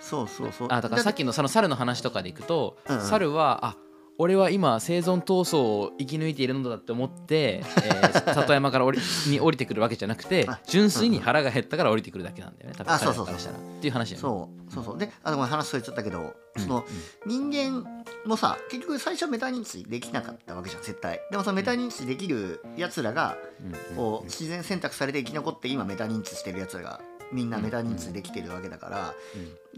[0.00, 0.68] そうそうそう。
[0.70, 3.02] あだからさっきのその猿の話とかでいくと、うんうん。
[3.02, 3.76] 猿はあ
[4.22, 8.98] 俺は今生存闘争を生き抜いているのだって思って、えー里山から降り
[9.28, 12.74] に降りてくるわけじゃなくてあ純粋に腹が減ったから降りてくるだけなんだよね。
[12.76, 13.32] 多分あ彼らそうそう。
[13.32, 13.56] そうからしたら。
[13.56, 14.20] っていう話だよね。
[14.20, 14.98] そうそうそう。
[14.98, 16.84] であの話それちゃったけど、その
[17.24, 21.20] 人間もさ結局最初メタ認知できなかったわけじゃん絶対。
[21.30, 23.96] でもそのメタ認知できるやつらがうんうんうん。
[23.96, 27.00] こう自然選択されて生き残って今メタ認知してるやつらが
[27.32, 29.14] みんなメタ認知できてるわけだから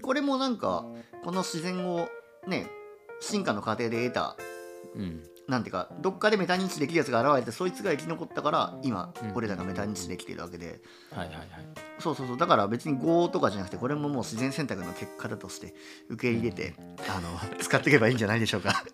[0.00, 0.84] これもなんか
[1.22, 2.08] この自然を
[2.48, 2.66] ね
[3.22, 4.36] 進化の過程で得た
[4.94, 5.02] うん。
[5.02, 9.32] うんなんていうかどっかでメタ認知できるやつが現れてそいつが生き残ったから今うん。
[9.34, 10.80] 俺らがメタ認知できてるわけで。
[11.10, 11.46] はいはいはい。
[11.98, 12.38] そうそうそう。
[12.38, 15.74] だから別に業とかじゃなくてこれももう自然選択の結果だとして
[16.08, 16.74] 受け入れて
[17.08, 18.84] あの 使っていけばいいんじゃないでしょうか。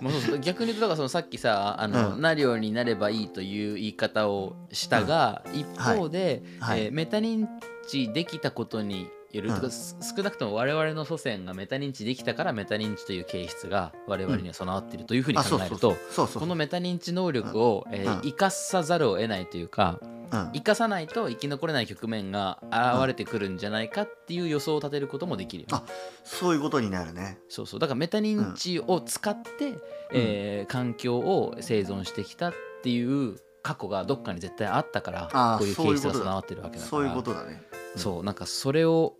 [0.00, 2.20] まあ、そうそう逆に言うとだからそのさっきさあの、うん。
[2.20, 7.46] なるようになればいいという言い方をしたが、一方で、はいえーメタ認
[7.86, 9.60] 知できたことによる、うん。
[9.60, 15.96] 少なくとも我々の祖先がメタ認知できたからメタ認知という形質が我々には備わっているというふうにあ考えると
[16.38, 18.20] このメタ認知能力を、えーうん。
[18.22, 20.50] 生かさざるを得ないというかうん。
[20.54, 25.90] 生かさないと生き残れない局面が現れてくるんじゃないかっていう予想を立てることもできるよね、あ
[26.24, 27.38] そういうことになるね。
[27.48, 27.80] そうそう。
[27.80, 29.74] だからメタ認知を使って、
[30.12, 36.90] えー環境を生存してきたっていう過去がどっかに絶対あったからこういう形質が備わってるわけだから。
[36.90, 37.32] そういうこと。
[37.32, 37.62] だね。
[37.96, 39.14] そうなんかそれを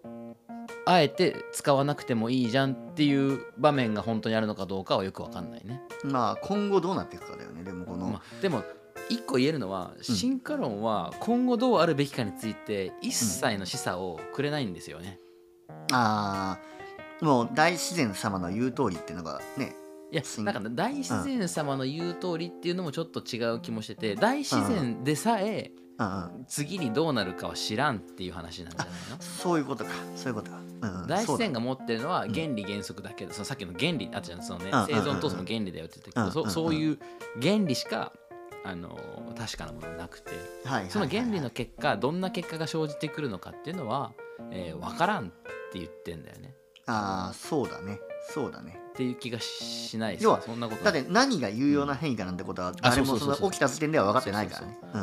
[0.86, 7.62] あえて使わなくてもいいじゃんっていう場面が本当にあるのかどうかはよくわかんないね、まあ今後どうなっていくかだよね。
[7.62, 8.64] でもこの、まあ、でも
[9.08, 15.18] 一個言えるのは進化論は今後どうあるべきかについて一切の示唆をくれないんですよね、
[15.92, 16.58] あ
[17.20, 19.76] あもう大自然様の言う通りっていうのがね
[20.12, 25.72] いや進なんかね大自然様の言う通りっていうのもちょっと違う気もしてて大自然でさえ
[26.48, 29.16] 次にどうなるかは知らんっていう話なんじゃないの？
[29.20, 29.90] そういうことか。
[30.16, 30.58] そういうことか。
[30.58, 36.98] うんうん、大自然がが持ってるのは原理原則だけで、そのさっきの原理あったじゃんそのね、うん生存闘争の原理だよって言ったけど、うんそそういう
[37.40, 38.12] 原理しか
[38.64, 38.98] あの
[39.38, 40.32] 確かなものなくて
[40.88, 44.12] その原理の結果どんな結果が生じてくるのかっていうのは、
[44.50, 45.30] えー、分からんっ
[45.72, 46.54] て言ってんだよね。
[46.86, 48.00] ああそうだね。
[48.34, 48.80] そうだね。
[48.92, 50.24] っていう気がしないです。
[50.24, 50.84] 要はそんなこと。
[50.84, 54.78] だって何が有用な変異かなんてことはあ誰もその起きた時点では分かってないからね。
[54.94, 54.98] う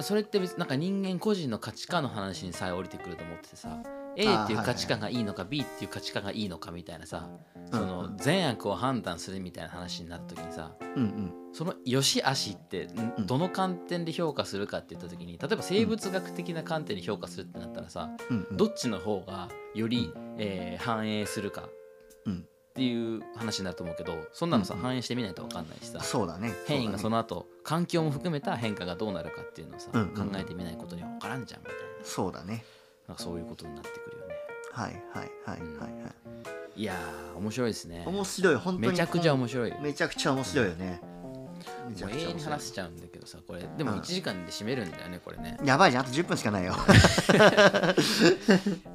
[0.00, 0.02] ん。
[0.02, 3.80] それって別になんか人間個人の価値観の話にさえ降りてくると思っててさ
[4.16, 7.28] A っていう価値観がいいのか B っていう価値観がいいのかみたいなさ
[7.72, 10.72] そうんの善悪を判断するみたいな話になった時にさ
[11.52, 12.88] その良し悪しって
[13.26, 18.10] どの観点で評価するかって言った時に例えば生物学的な観点で評価するってなったらさ
[18.52, 21.68] どっちの方がより、えー反映するか。
[22.26, 22.46] うん
[22.78, 25.98] っていう話になると思うけどそんなのさ、うん反映してみないと分かんないしさ。
[25.98, 26.52] そうだね。
[26.68, 30.30] 変異がそのの後環境も含めた変化がどうなるかっていうのをさ、うんうん。
[30.30, 31.80] 考えてみないことには分からんじゃんみたいな。
[32.04, 32.64] そうだね。
[33.08, 34.34] なんかそういうことになってくるよね。
[34.70, 36.10] はいはいはいはいは
[36.76, 36.80] い。
[36.80, 38.04] いやー面白いですね。
[38.06, 38.54] 面白い。
[38.54, 40.84] 本当にめちゃくちゃ面白いめちゃくちゃ面白いよね。
[40.86, 41.00] めち
[42.00, 43.68] もう永遠に話しちゃうんだけどさこれ。
[43.76, 45.58] でもうん1時間で締めるんだよねこれね。
[45.64, 46.74] やばいじゃんあと10分しかないよ。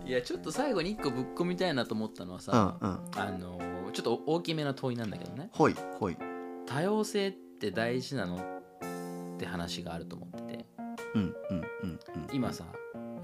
[0.05, 2.99] いやちょっと最後に1個ぶっ込みたいなと思ったのはうんさ、うん。
[3.16, 5.49] あのーちょっと大きめな問いなんだけどね。
[5.51, 6.18] ほいほい。
[6.66, 8.39] 多様性って大事なのっ
[9.38, 10.66] て話があると思ってて。
[11.14, 12.28] うんうんうんうん。
[12.34, 12.66] 今さ、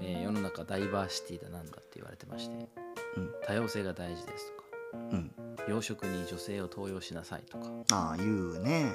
[0.00, 2.68] えー世の中ダイバーシティだなんだって言われてまして。
[3.16, 3.30] うん。
[3.44, 4.68] 多様性が大事ですとか。
[5.12, 5.32] うん。
[5.68, 7.66] 養殖に女性を登用しなさいとか。
[7.92, 8.92] ああ言うね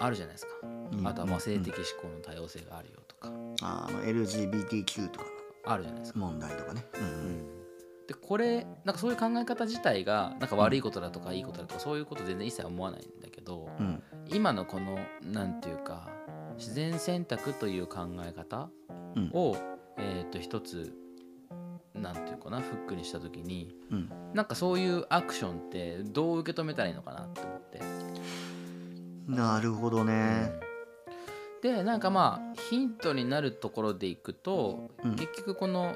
[0.00, 0.52] あるじゃないですか。
[0.62, 1.06] うん。
[1.06, 3.32] あとはまあ性的うん指向の多様性があるよとか。
[3.62, 5.26] あの LGBTQ とか。
[5.64, 6.84] あるじゃないですか、の問題とかね。
[6.94, 7.02] うん。
[7.02, 7.58] うん。
[8.06, 14.02] でこれなんかそういう考え方自体がなんか悪いことだとかいいことだとかそういうこと全然一切思わないんだけどうん。
[14.28, 16.08] 今のこのなんていうか
[16.56, 18.70] 自然選択という考え方
[19.14, 19.30] うん。
[19.34, 19.56] を、
[19.98, 20.94] えー、と一つ
[21.94, 24.10] なんていうかなフックにした時にうん。
[24.32, 27.82] なんかそういうアクションってどう受け止めたらいいのかなって思って。
[29.28, 30.52] なるほどね。
[31.62, 35.16] でなんかまあヒントになるところでいくと、うん。
[35.16, 35.94] 結局この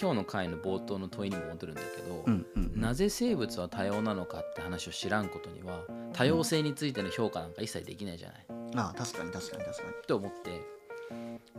[0.00, 9.88] 今日の回の冒頭の問いにも戻るんだけど、うんうんなぜ生物は多様なのかって話を知らんことには多様性についての評価なんか一切できないじゃない、ああ確かに確かに確かに。
[9.90, 10.80] って思って。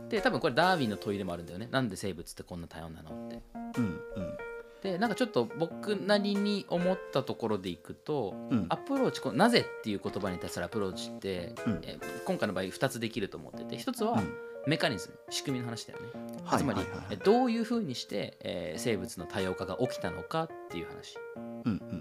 [0.08, 1.68] で多分これダーウィンの問いでもあるんだよね。
[1.70, 3.42] なんで生物ってこんな多様なのって。
[3.78, 3.88] うんう
[4.20, 4.38] ん
[4.82, 8.66] でなんかちょっと僕なりに思ったところでいくとうん。
[8.68, 11.80] アプローチこのなぜっていう言葉に対するアプローチって、うん。
[11.84, 14.34] え今回の場合2つできると思ってて1つはうん。
[14.66, 16.06] メカニズム仕組みの話だよね、
[16.44, 16.96] はいつまり、はいはい。
[16.98, 21.16] はいえどういうふうにして、えー生物の多様化が起きたのかっていう話。
[21.64, 21.98] うんうん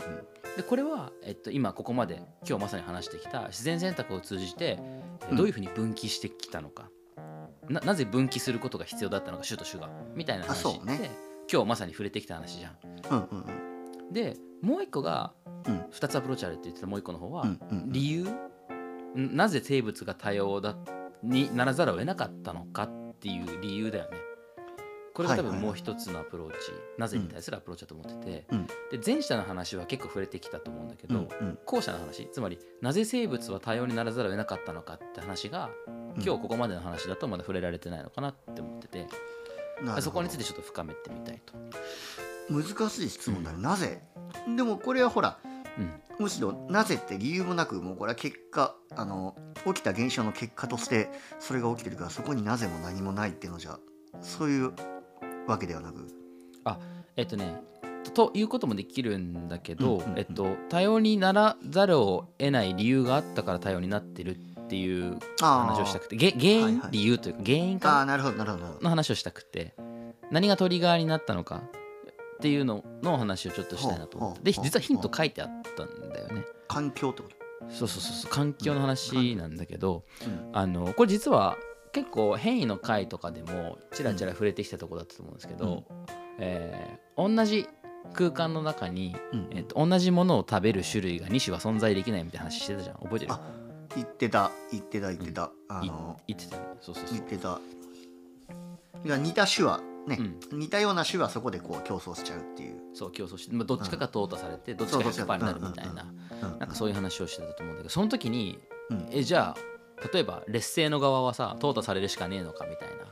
[0.57, 5.38] でこれは、えっと、今ここまで今日まさに話してきた自然選択を通じて、えうん。
[5.38, 6.89] どういうふうに分岐してきたのか、
[7.69, 12.78] ななぜ分岐することが必要だったのか主と主がみたいなあ話で、そうね今日まさに触れてきた話じゃん。
[13.12, 13.45] うんうん
[14.08, 14.14] うん。
[14.14, 15.34] でもう一個が
[15.68, 15.78] うん。
[15.91, 17.91] 2つアプローチあるって言ってたもう一個の方は、うんうんうん。
[17.91, 18.26] 理由？
[19.18, 20.76] んなぜ生物が多様
[21.22, 24.18] にならざるを得なかったのかっていう理由だよね。
[25.14, 25.66] これが多分はいはいはい。
[25.68, 26.58] もう一つのアプローチ、
[26.97, 28.66] なぜに対するアプローチだと思ってて、うん。
[28.66, 28.74] で
[29.06, 31.60] 前者の話は結構触れてきたと思うんだけど、うんうん。
[31.66, 32.30] 後者の話。
[32.32, 35.70] つまりなぜ生物は多様にならざるを得なかったのかって話が
[36.16, 39.08] 今日ここまでの話だとまだ触れられてないのかなって思ってて、
[40.01, 41.53] そこについてちょっと深めてみたいと。
[42.49, 43.61] 難しい質問だね。
[43.61, 44.01] なぜ？
[44.55, 45.39] でもこれはほら
[45.77, 45.91] うん。
[46.19, 51.09] むしろなぜって理由もなくもうこれは結果あの起きた現象の結果として
[51.39, 53.79] それが起きてるからそこになぜも何もないっていうのじゃ
[54.21, 54.73] そういう
[55.47, 56.07] わけではなく。
[57.15, 57.61] えっとね
[58.13, 60.19] ということもできるんだけど、うんうんうん。
[60.19, 68.84] えっと、多様にならざるを得ない理由があったから多様になってるっていうあ話をしたくてげ原因、理由というか原因あかあなるほどなるほどなるほど。
[68.84, 69.74] の話をしたくて
[70.32, 71.63] 何がトリガーになったのか
[72.38, 74.41] っていうのの話をちょっとしたいなと思って。
[74.43, 76.43] で実はヒント書いてあったんだよね。
[76.67, 77.30] 環境ってこ
[77.69, 80.03] そうそうそうそう環境の話なんだけど、
[80.51, 81.57] あのこれ実は
[81.91, 85.84] 結構変異の回とかでもちらちら触れてきたところだったと思うんですけど、
[86.39, 87.67] えー同じ
[88.13, 89.47] 空間の中に、うん。
[89.51, 92.95] えっと同じものを食べる種類が2種は存在できないみたいな話してたじゃん。
[92.95, 93.34] 覚えてる？
[93.34, 93.39] あ
[93.96, 96.64] 言ってた言ってた言ってた、あいの言ってたね。
[96.82, 97.18] そうそうそう。
[97.18, 97.60] 言ってた。
[99.04, 100.18] いや似た種はね、
[100.52, 109.10] う似たような種はそこでこう競争しちゃうっていう、そう競争して、まあ、どっちかが淘汰されて、どっちかが100%になるみたいなうんなんかそういう話をしてたと思うんだけどその時にうん。
[109.12, 113.06] えじゃあ例えば劣勢の側はさ淘汰されるしかねえのかみたいな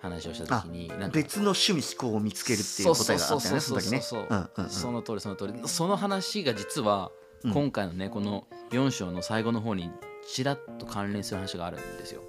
[0.00, 4.00] 話をした時になんか別の趣味思考を見つけるっていう答えがあったよねその時ね。
[4.00, 5.54] その通りその通り。
[5.66, 9.90] その話が実はうん今回のねこの4章の最後の方に
[10.26, 12.22] ちらっと関連する話があるんですよ。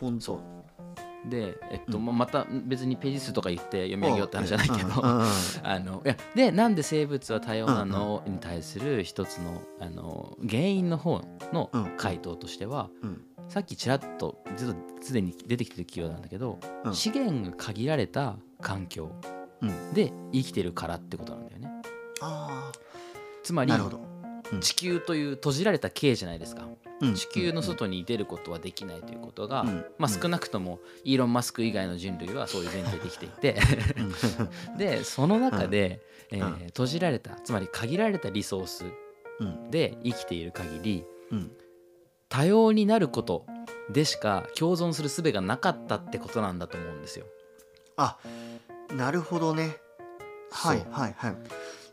[0.00, 0.40] 本当
[1.28, 2.16] で、えっとうん。
[2.16, 8.22] また別にページ数とか言って読み上げようって話じゃないけど、あのいやでなんで生物は多様なの？
[8.26, 11.22] に対する一つのあの原因の方
[11.52, 11.96] のうん。
[11.96, 13.22] 回答としては、うん。
[13.48, 16.94] さっきちらっとずっとすでに出てきてるキーワードなんだけど、うん。
[16.94, 19.10] 資源が限られた環境
[19.62, 19.94] うん。
[19.94, 21.70] で生きてるからってことなんだよね。
[22.20, 22.70] あ
[23.42, 24.05] つまりあなるほど
[24.60, 26.66] 地球という閉じられた形じゃないですか。
[27.00, 27.14] うん。
[27.14, 29.84] 地球の外に出ることはできないということが、うん。
[29.98, 33.56] まあ、少なくともイーロン・マスク以外の人類はそういう前提できていて。
[34.78, 36.66] でその中で、えーうん。
[36.66, 38.84] 閉じられたつまり限られたリソース
[39.40, 39.70] うん。
[39.70, 41.50] で生きている限りうん。
[42.28, 43.46] 多様になること
[43.90, 47.26] でしか共存する術がなかったってことなんだと思うんですよ。
[47.96, 48.18] あ
[48.90, 49.76] なるほどね。
[50.50, 51.36] はいはいはい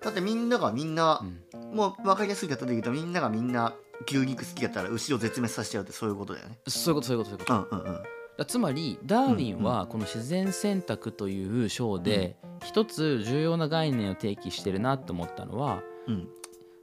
[0.04, 1.22] だってみんながみんな
[1.54, 1.76] う、ん。
[1.76, 3.74] もう分かりやすい方で言うとみんながみんな
[4.08, 6.60] 牛肉好きだったら牛を絶滅させちゃうってそういうことだよね。
[6.68, 7.78] そういうことそういうことそういうこと。
[7.78, 8.04] うんうんうん。
[8.38, 16.28] だつまりダーウィンはこの自然選択という章で一つ重要な概念を提起してるなと思ったのはうん。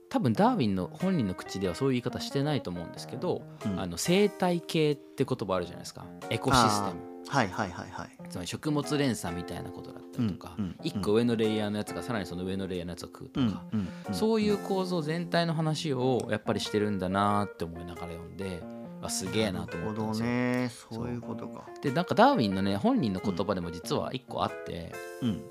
[0.09, 3.81] 多分ダーウィンの本人の口ではそういう言い方してないと思うんですけど、うん。
[3.81, 6.07] あの生態系って言葉あるじゃないですか。
[6.31, 7.11] エコシステム。
[7.29, 13.65] はいはいはいはいつまり食物連鎖みたいなことだったりとか、うんうん一個上のレイヤーのやつがさらにその上のレイヤーのやつを食うとか、
[14.13, 18.63] そういう構造全体の話をやっぱりしてるんだなって思いながら読んで
[19.03, 20.89] あすげえなと思ったんですよ。
[20.91, 25.43] そういうことかでなんかダーウィンのね本人の言葉でも実は一個あって、うん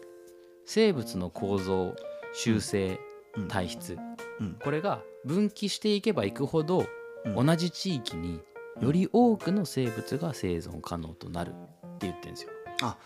[0.66, 1.96] 生物の構造
[2.34, 3.00] 習性
[3.36, 3.98] うん体質
[4.40, 6.86] うんこれが分岐していけばいくほど
[7.26, 8.40] うん同じ地域に
[8.82, 11.54] より多くの生物が生存可能となるっ
[11.98, 12.50] て言ってるんですよ。
[12.82, 12.98] あ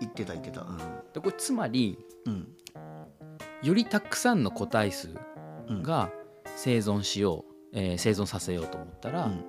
[0.00, 0.66] 言ってた言ってた。
[1.14, 2.48] でこれつまりうん。
[3.62, 5.10] よりたくさんの個体数
[5.68, 5.82] うん。
[5.82, 6.10] が
[6.56, 9.44] 生存しよう、えー生存させようと思ったら、うん。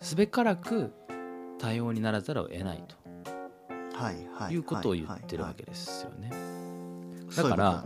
[0.00, 0.92] すべからく
[1.58, 2.84] 多様にならざるを得ない
[3.94, 6.30] はいはいということを言ってるわけですよね。
[7.36, 7.84] だだから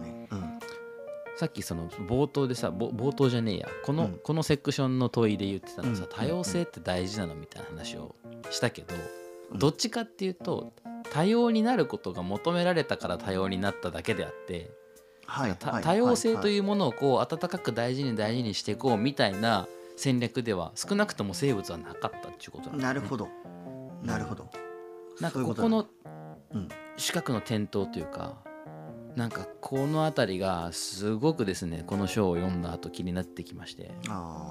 [1.37, 3.69] さっきその冒頭でさぼ冒頭じゃねえや。
[3.85, 4.21] この,、うん。
[4.23, 6.09] このセクションの問いで言ってたのさ、うん。
[6.11, 8.15] 多様性って大事なのみたいな話を
[8.51, 9.22] したけど、うん
[9.57, 10.73] どっちかっていうと
[11.11, 14.71] 多様になることが求められたから多様になっただけであって、
[15.27, 22.95] はい多様性といううものをこう温かく大事に大事にしていこうみたいな戦略では少なくとも生物はなかったっていうことなんだよね。
[22.95, 23.29] なるほど。
[24.03, 24.51] なるほど。
[25.21, 25.87] なんかここの
[26.53, 26.69] うん。
[26.97, 28.37] 四角の点灯というか
[29.17, 33.93] なんかこの辺りがすごくですねこの章を読んだ後気になってきまして。
[34.09, 34.51] あ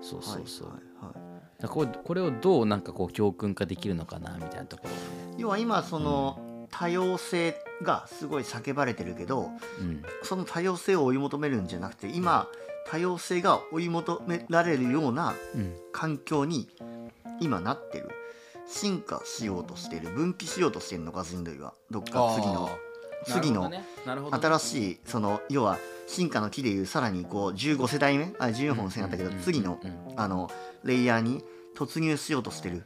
[0.00, 1.27] そうあそうそう、はいはいはい
[1.66, 4.90] これこれをどうなんかこう教訓化できるのかなみたいなところ。
[4.90, 9.50] をね要は今その多様性がすごい叫ばれてるけど
[9.80, 10.02] うん。
[10.22, 12.46] その多様性を追い求めるんじゃなくて今
[12.86, 15.74] 多様性が追い求められるようなうん。
[15.92, 16.68] 環境に
[17.40, 18.08] 今なってる。
[18.68, 21.72] 進化しようとしてる分岐しようとしてるのか人類は。
[21.90, 22.68] どっか次の
[23.26, 23.70] 次の
[24.06, 25.78] 新しいその要は
[26.08, 29.78] 進化の木でいうさらにこう15世代目あ14本線あったけどうん次の
[30.16, 30.50] あの
[30.82, 31.44] レイヤーに
[31.76, 32.76] 突入しようとしてる。
[32.76, 32.84] ん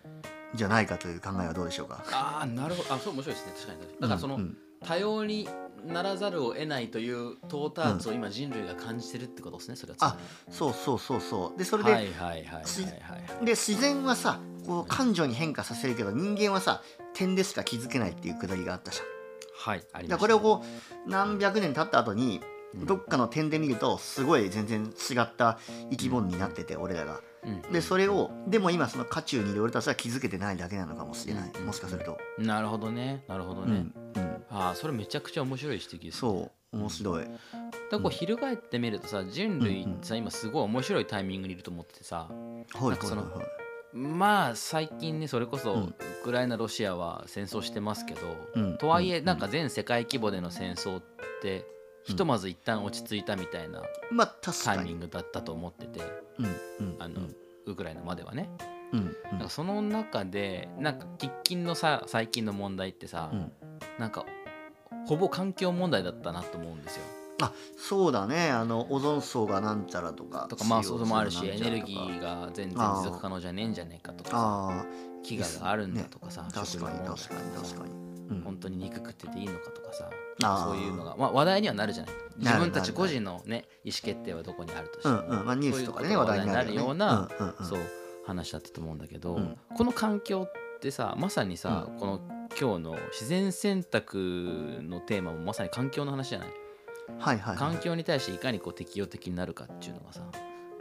[0.54, 2.04] じゃないかという考えはどうでしょうか？
[2.10, 2.94] ああなるほど。
[2.94, 3.52] あそう面白いですね。
[3.54, 4.40] 確かにだからその、うん。
[4.42, 5.48] うん多様に
[5.86, 9.96] ならざるを得ないという到達を今人類が感じてるってことですねそれは。
[9.96, 10.18] つま
[10.48, 11.58] りそうそうそうそう。
[11.58, 16.82] でそれで,、自然はさこう感情に変化させるけど人間はさ
[17.14, 19.06] 点でしか気づけないっていうくだりがあったじゃん。
[19.56, 20.64] はいありましこれをこ
[21.06, 25.58] う何百年経った後にうんどっかの点で見るとすごい全然違った
[25.90, 27.20] 生き物になってて俺らが。
[27.44, 27.72] うん。
[27.72, 31.50] でそれをでも今その渦中にいる俺たちは気づけてないだけなのかもしれない。
[31.54, 31.66] うん。
[31.66, 32.18] もしかすると。
[32.38, 33.24] なるほどね。
[33.28, 33.86] なるほどね、
[34.50, 36.76] ああそれめちゃくちゃ面白い指摘です、ね、そう。
[36.76, 37.24] 面白い。
[37.24, 37.36] だか
[37.90, 42.30] らこう翻ってみるとさ人類さ今すごい面白いタイミングにいると思っててさ
[43.92, 45.80] まあ最近ねそれこそうん。
[45.82, 45.94] ウ
[46.24, 48.20] クライナロシアは戦争してますけど、
[48.54, 48.78] うん。
[48.78, 49.24] とはいえうん。
[49.24, 51.02] なんか全世界規模での戦争っ
[51.42, 51.66] て
[52.04, 53.82] ひとまず一旦落ち着いたみたいな
[54.64, 54.84] タイ。
[54.84, 56.00] ミングだったと思ってて。
[56.98, 57.20] あの
[57.66, 58.50] ウクライナまではね。
[59.30, 63.52] なんかその中でなんか喫緊のさ最近の問題ってさうん。
[63.98, 64.24] なんか
[65.06, 67.02] ほぼ環境問題だったなと思うんですよ。
[67.40, 68.50] あそうだね。
[68.50, 74.86] あのオゾン層がなんちゃらとかとかまあそう CO2 もあるしエネルギーが全然持続可能じゃねえんじゃねえかとかさあ
[75.24, 77.94] 飢餓があるんだとかさ、あ確かに食料問題確かにとかさ確かに、
[78.30, 78.42] うん。
[78.42, 80.10] 本当に肉食ってていいのかとかさ
[80.40, 82.14] そういうのが、まあ、話題にはなるじゃない。
[82.38, 85.46] 自分たち個人のね意思決定はどこにあるとしても、うんうん。
[85.46, 87.66] まあ、ニュースとかでねそういう話題になるような、うんうんうん。
[87.66, 87.80] そう
[88.26, 89.56] 話だったと思うんだけど、うん。
[89.76, 92.20] この環境ってさまさにさ、うこの
[92.60, 96.48] 今日の自然選択のテーマもまさに環境の話じゃない？
[97.18, 97.56] はいはいはい。
[97.56, 100.22] 環境に対していかにこう適応的になるかっていうのがさ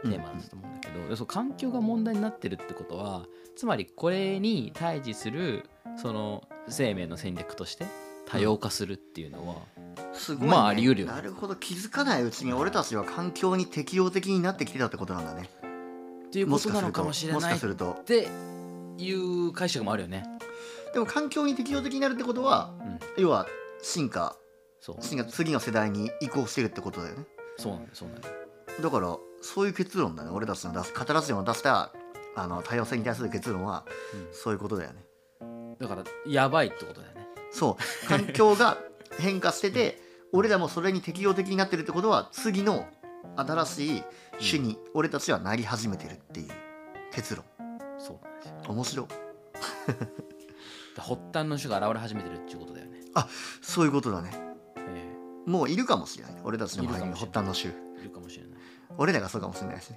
[0.02, 7.86] テーマだと思うんだけど、でそう環境が問題になってるってことはつまりこれに対峙するその生命の戦略として
[8.32, 9.56] 多様化するっていうのは、
[10.14, 11.12] すごい、ね、まああり得るよね。
[11.12, 11.54] なるほど。
[11.54, 15.50] 気づかないうちに俺たちは環境に適応的になってきてたってことなんだね。
[16.28, 17.52] っていうことなのかもしれもしない。
[17.52, 17.92] っかすると。
[18.06, 18.28] て
[18.96, 20.24] いう解釈もあるよね。
[20.94, 23.46] でも環境に適応的になるってことはうん、要は
[23.82, 24.36] 進化。
[25.00, 27.26] 進化次の世代に移行してるってことだよね。
[27.58, 28.34] そうなんだよそうなんだよ。
[28.80, 30.30] だからそういう結論だね。
[30.30, 31.92] 俺たちの出す語らずでも出した
[32.34, 33.84] あの多様性に対する結論は
[34.32, 35.04] そういうことだよね。
[35.78, 37.21] だからやばいってことだよね
[37.52, 38.08] そう。
[38.08, 38.78] 環境が
[39.18, 40.00] 変化してて
[40.32, 42.86] 俺らもそれに適応的になってるってことは次の
[43.36, 44.02] 新しい
[44.50, 46.48] 種に俺たちはなり始めてるっていう
[47.12, 47.44] 結論。
[47.98, 48.72] そうなんですよ。
[48.72, 49.06] 面白い。
[50.98, 53.00] 発端の種が現れ始めてるっていうことだよね。
[53.60, 54.30] そういうことだね。
[54.76, 55.12] え
[55.46, 56.36] もういるかもしれない。
[56.44, 57.72] 俺たちの周りに発端の種。
[57.98, 58.52] えいるかもしれない。
[58.98, 59.96] 俺らがそうかもしれないしね。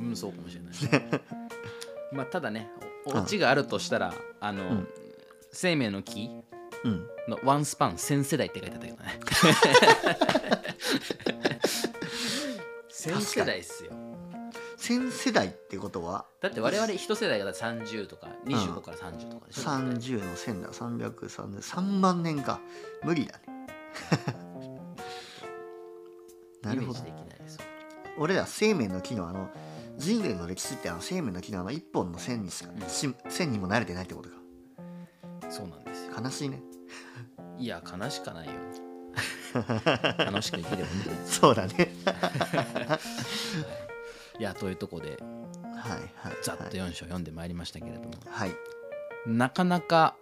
[0.00, 1.20] うんそうかもしれない
[2.12, 2.70] まあただね
[3.04, 4.88] おオチがあるとしたらあの、ん。
[5.50, 6.30] 生命の木
[6.84, 7.06] うん。
[7.28, 9.20] のワンスパン1000世代って書いてあったけどね。
[12.90, 13.92] 1000世代っすよ。
[14.78, 16.24] 1000世代ってことは？
[16.40, 22.60] だって我々一世代が30とか25から30とかでしょ、30の1000だ3003万年か。
[23.04, 23.66] 無理だね。
[26.62, 26.98] なるほど。
[27.00, 27.58] イメージできないです
[28.18, 29.48] 俺ら生命の木のあの
[29.96, 32.88] 人類の歴史ってあの生命の木のあの一本の線にしか、うん。
[32.88, 34.37] し線にも慣れてないってことか
[35.48, 36.12] そうなんですよ。
[36.22, 36.62] 悲しいね。
[37.58, 38.52] いや悲しかないよ。
[40.18, 41.40] 楽しく生きればいいんじゃないです。
[41.40, 41.90] そうだね。
[42.04, 42.98] か
[44.38, 45.18] いやというとこで
[45.78, 48.52] はいはいざっと4章読んでまいりましたけれども、はい。
[49.26, 50.16] なかなか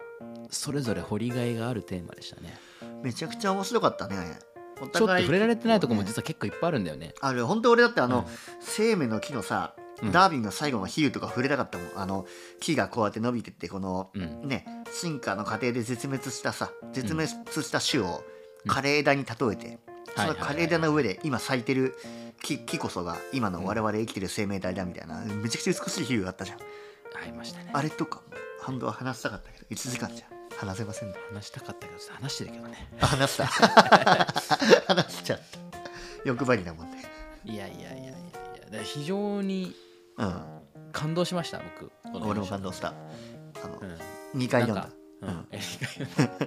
[0.51, 2.59] それぞれ掘りがいがあるテーマでしたね。
[3.03, 4.39] めちゃくちゃ面白かったね。
[4.81, 7.15] おちょっと触れられてないとこもね実は結構いっぱいあるんだよね。
[7.21, 7.47] ある。
[7.47, 8.25] 本当俺だってあの、うん。
[8.61, 10.13] 生命の木のさ、うん。
[10.13, 11.91] ダーウィンの最後の比喩とか触れたかったもん。
[11.97, 12.27] あの
[12.61, 14.49] 木がこうやって伸びてってこの、うん。
[14.49, 18.23] ね進化の過程で絶滅したさ絶滅した種を
[18.65, 18.71] うん。
[18.71, 19.79] 枯れ枝に例えて、はい
[20.17, 21.95] その枯れ枝の上で今咲いてる
[22.43, 26.59] 木木こそが今の我々生きてる生命体だみたいな、めちゃくちゃ美しい比喩があったじゃん。
[26.59, 26.63] あ
[27.27, 27.71] りましたね。
[27.73, 28.23] あれとかも
[28.61, 30.27] 半分は話したかったけど1時間じゃ
[30.57, 32.89] 話せませんね話したかったけど話してるけどね。
[33.01, 33.47] あ話した。
[34.89, 35.59] 話しちゃった。
[36.25, 37.05] 欲張りなもんね
[37.45, 38.13] いやいやいやいやい
[38.73, 38.83] や。
[38.83, 39.75] 非常に
[40.19, 40.43] うん。
[40.93, 41.91] 感動しました僕。
[42.13, 42.95] この俺も感動した。
[43.63, 43.79] あの、
[44.35, 44.41] うん。
[44.41, 44.89] 2回読んだ。
[45.23, 45.47] うん。
[45.51, 46.07] え二回。
[46.07, 46.47] 読んだ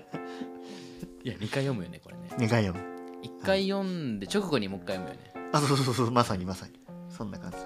[1.24, 2.30] いや2回読むよねこれね。
[2.38, 3.00] 2回読む。
[3.24, 5.50] 1回読んで直後にもう1回読むよね。
[5.52, 6.74] あそうそうそうまさにまさに。
[7.10, 7.58] そんな感じ。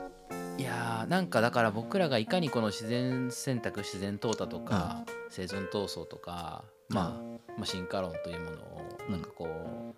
[0.64, 9.12] いやーなんかだから僕らがいかにこの自然選択自然淘汰とか、生存闘争とか、まあ、まあ進化論というものをうん。
[9.12, 9.96] なんかこう、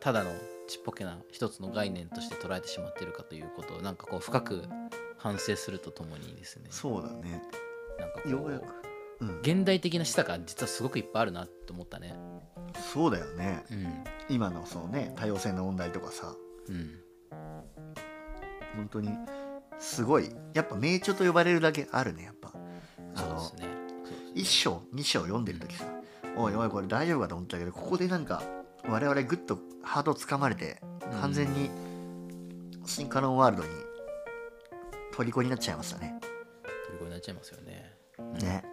[0.00, 0.30] ただの
[0.68, 4.64] ちっぽけな一つの概念として捉えてしまっているかということをなんかこう深く
[5.24, 6.66] 反省するとともにですね。
[6.68, 7.42] そうだね。
[7.98, 8.64] なんかこようやく。
[9.20, 9.38] ううん。
[9.40, 12.14] 現代的な示唆が実はすごくいっぱいあるなと思ったね。
[12.92, 13.64] そうだよね。
[13.70, 14.04] うん。
[14.28, 16.34] 今のそのね多様性の問題とかさ。
[16.68, 17.00] うん。
[18.76, 19.08] 本当に
[19.78, 22.52] すごいやっぱ名著と呼ばれるだけあるねやっぱ。
[23.16, 23.74] あのそうですね。
[24.04, 25.86] そうです1章2章読んでる時さ。
[26.36, 28.42] おいおいこれ大丈夫かと思ったけどここでなんか
[28.86, 31.18] 我々グッとハートつかまれてうん。
[31.18, 31.70] 完全に
[32.84, 33.83] 進化論ワールドに
[35.22, 36.20] 虜になっちゃいましたね。
[36.98, 37.92] 虜になっちゃいますよね。
[38.40, 38.64] ね。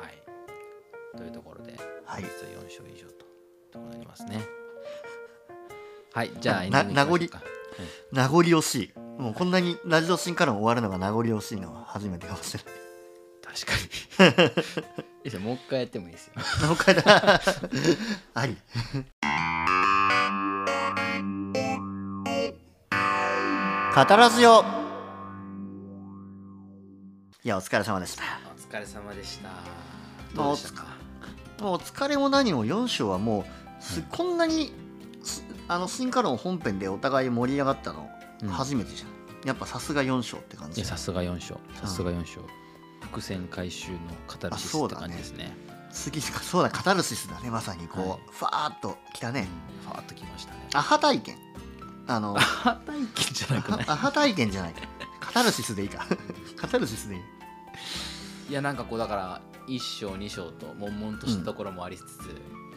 [0.00, 1.16] はい。
[1.16, 1.72] というところで
[2.04, 2.22] はい。
[2.22, 2.28] 実
[2.58, 3.26] は4章以上と
[3.72, 4.42] となりますね。
[6.12, 7.30] はいじゃあエンデなィングい
[8.12, 8.98] 名残惜しい。
[9.20, 12.88] もうこんなにラジオ進化論終わるのが名残惜しいのは初めてかもしれない。
[13.54, 14.62] 確か
[15.24, 15.28] に。
[15.30, 16.34] いいもう一回やってもいいですよ。
[16.66, 17.40] もう一回だ
[18.34, 18.56] あり。
[23.94, 24.77] カタラジオ
[27.48, 28.22] いやお疲れ様でした。
[28.54, 29.48] お疲れ様でした。
[29.48, 29.54] ま
[30.42, 30.86] あどうでしたか？
[31.60, 33.46] もうお疲れも何も4章はも
[33.80, 34.70] うすこんなに
[35.24, 38.06] すあの進化論本編でお互い盛り上がったの
[38.42, 38.48] うん。
[38.50, 42.42] 初めてじゃん、やっぱさすが4章って感じさすが4章さすが4章
[43.00, 43.96] 伏線回収の
[44.26, 45.50] カタルシスって感じですね。
[45.90, 48.20] 次そうだカタルシスだねまさにこう、はい。
[48.30, 49.48] ファーっときたね。
[49.86, 50.68] ファーッときましたね。
[50.74, 51.38] アハ体験。
[52.08, 53.88] あのアハ体験じゃない？
[53.88, 54.74] アハ体験じゃない。
[55.18, 56.04] カタルシスでいいか。
[56.60, 57.22] カタルシスでいい
[58.48, 62.06] いやなんかこうだから1章2章と悶々としたところもありつつ、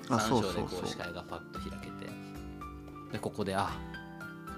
[0.10, 0.88] あ3そうそうそう章でこう。
[0.88, 2.12] 視界がパッと開けて
[3.14, 3.72] でここであ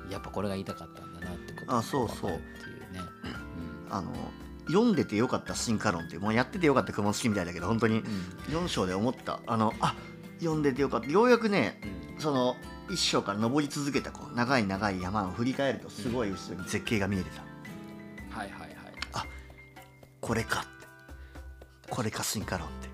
[0.10, 2.40] やっぱこれが言いたかったんだなってことがあそうっていうね、
[3.90, 4.12] あの
[4.68, 8.00] 読んでてよかった進化論っていうもうやっててよかった雲式みたいだけど本当に。
[8.00, 8.56] うん。
[8.56, 9.42] 4章で思った。
[9.46, 9.96] あのあ
[10.40, 11.08] 読んでてよかった。
[11.08, 12.56] ようやくねうんその
[12.90, 17.42] 1章から登り続けたこう長い長い山を振り返るとすごい後ろに絶景が見えてた、
[18.38, 18.63] はいはいはい
[20.24, 20.70] これかって。
[21.90, 22.88] これか進化論って。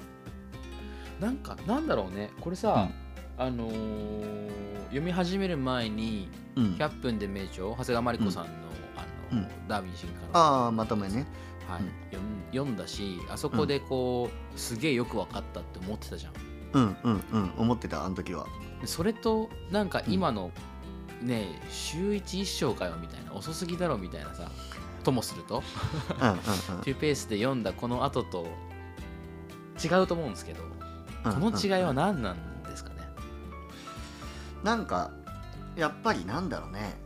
[1.23, 2.31] なんかなんだろうね。
[2.41, 2.89] これさ、
[3.37, 4.49] あのー
[4.85, 8.49] 読み始める前にうん「100分で名著」長谷川真理子さんの,、
[8.97, 9.67] あのうん。
[9.67, 10.29] ダーウィン進化論。
[10.33, 11.27] ああまとめね。
[11.67, 11.81] はい。
[11.81, 11.89] うん。
[12.51, 16.33] 読んだしあそこでこう、すげえよく分かったって思ってたじゃん。
[16.73, 17.53] うんうんうん。
[17.59, 18.47] 思ってたあの時は。
[18.81, 20.49] でそれとなんか今の
[21.21, 23.33] ね週一一章かよみたいな。
[23.33, 24.49] 遅すぎだろみたいなさ
[24.99, 25.63] ともすると。
[26.21, 26.35] うんうんう
[26.79, 26.81] ん。
[26.83, 28.47] というペースで読んだこの後と
[29.83, 30.61] 違うと思うんですけど
[31.25, 32.95] うんこの違いは何なんですかね？
[34.63, 35.11] なんか
[35.75, 36.97] やっぱりなんだろうね。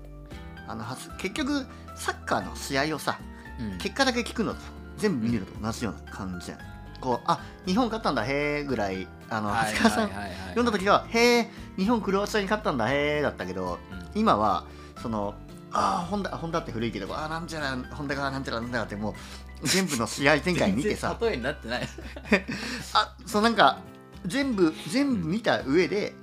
[0.67, 0.85] あの
[1.17, 1.65] 結局
[1.95, 3.19] サッカーの試合をさ
[3.59, 3.77] うん。
[3.77, 4.59] 結果だけ聞くのと
[4.97, 6.59] 全部見るのと同じような感じじゃん、
[7.01, 10.09] こうあ日本勝ったんだへえぐらいあのはい長谷川さん
[10.49, 14.19] 読んだ時はへえ日本クロアチアに勝ったんだへえだったけどうん。
[14.19, 14.65] 今は
[15.01, 15.33] その
[15.73, 19.15] ああホンダホンダって古いけどあーなんちゃらホンダがなんちゃらなんちゃらっても
[19.63, 21.17] う全部の試合展開見てさ。
[21.19, 21.85] 例えになってない、は
[22.37, 22.45] い
[22.93, 23.79] あそうなんか
[24.25, 26.13] 全部全部見た上で、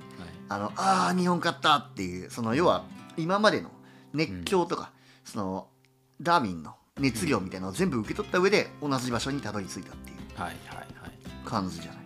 [0.48, 2.84] あのあー日本勝ったっていうその要は
[3.16, 3.70] 今までの
[4.14, 4.90] 熱狂とか、
[5.24, 5.68] その
[6.20, 10.88] ダーウィンの熱量みたいなのを全部受け取った上で同じ場所にたどり着いたっていうはいはいはい。
[11.44, 12.00] 感じじゃない？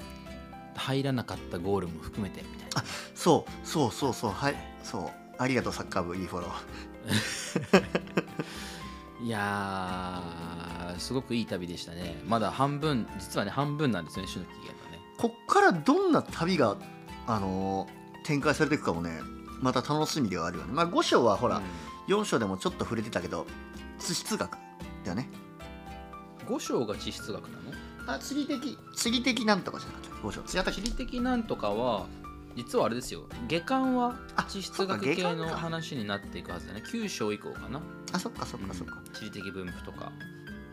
[0.77, 2.85] 入らなかったゴールも含めてみたいな。
[3.15, 5.11] そうそうそうそうはいそう。
[5.39, 6.51] ありがとうサッカー部いいフォロー
[9.23, 12.23] いやーすごくいい旅でしたね。
[12.27, 15.01] まだ半分実はね半分なんですよね種の期限がね。
[15.19, 16.77] こっからどんな旅が
[17.27, 19.21] あのー展開されていくかもね
[19.61, 20.73] また楽しみではあるよね。
[20.73, 21.61] まあ5章はほら、
[22.09, 23.47] 4章でもちょっと触れてたけど
[23.99, 24.51] 地質学
[25.05, 25.29] だよね。
[26.47, 27.59] 5章が地質学な
[28.07, 28.13] の？
[28.15, 30.41] あ地理的地理的なんとかじゃなくて5章。
[30.59, 30.81] 違ったっけ？
[30.81, 32.07] 地理的なんとかは
[32.57, 33.23] 実はあれですよ。
[33.49, 36.83] 下巻はあ地質学系の話になっていくはずだね。
[36.87, 37.81] 9章以降かな、
[38.13, 40.13] あそっかそっかそっか、うん地理的分布とか。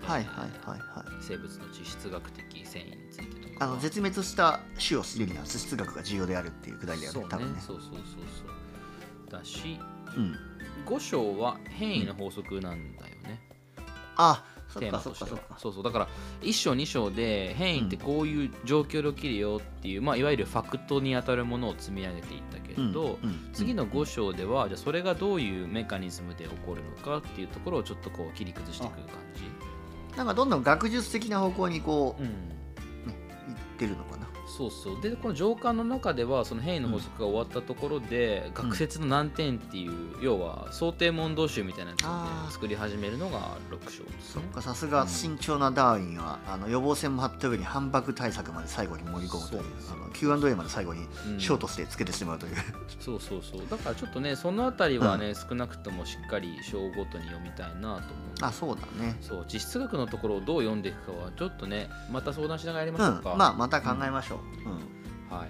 [0.02, 1.14] はいはいはいはい。
[1.22, 3.66] 生物の地質学的繊維についてとか。
[3.66, 7.28] あの絶滅した種を知るには地質学が重要であるっていうくだりだよそうね。
[7.28, 7.62] ね多分ね。
[7.62, 9.32] そうそうそうそう。
[9.32, 9.80] だし
[10.18, 10.36] うん。
[10.86, 13.40] 5章は変異の法則なんだよね、
[14.16, 15.40] あそっテーマとしては。
[15.58, 15.84] そうそう。
[15.84, 16.08] だから
[16.42, 29.06] 1章2章で変異ってこういう状況で起きるよっていう、まあ、いわゆるファクトに当たるものを積み上げていったけれど、うんうん次の5章ではじゃあそれがどういうメカニズムで起こるのかっていうところをちょっとこう切り崩していく感
[29.36, 32.36] じ、なんかどんどん学術的な方向にこう、うん、行っ
[33.78, 34.21] てるのかな
[34.58, 35.02] そうそう。
[35.02, 39.92] でこの上巻の中ではその変異の法則が終わったところで、学説の難点っていう
[40.22, 44.36] 要は想定問答集みたいなやつを作り始めるのが6章ですね。
[44.36, 49.64] そっかさすが慎重なダーウィンは、あの予防線も張った上に反爆対策まで最後に盛り込むという
[50.14, 51.40] Q&A まで最後にうん。
[51.40, 52.56] ショートしてつけてしまうという、
[53.00, 53.62] そうそうそう。
[53.70, 58.02] だからちょっとねそのあたりはね、少なくともしっかり章ごとに読みたいなと思う。
[58.42, 59.18] あそうだね。
[59.22, 59.46] そう。
[59.48, 63.24] 地質学のところをどう読んでいくかはちょっとねまた相談しながらやりうましょうん。
[63.24, 65.38] か、まあまた考えましょう、うん。
[65.38, 65.50] はい。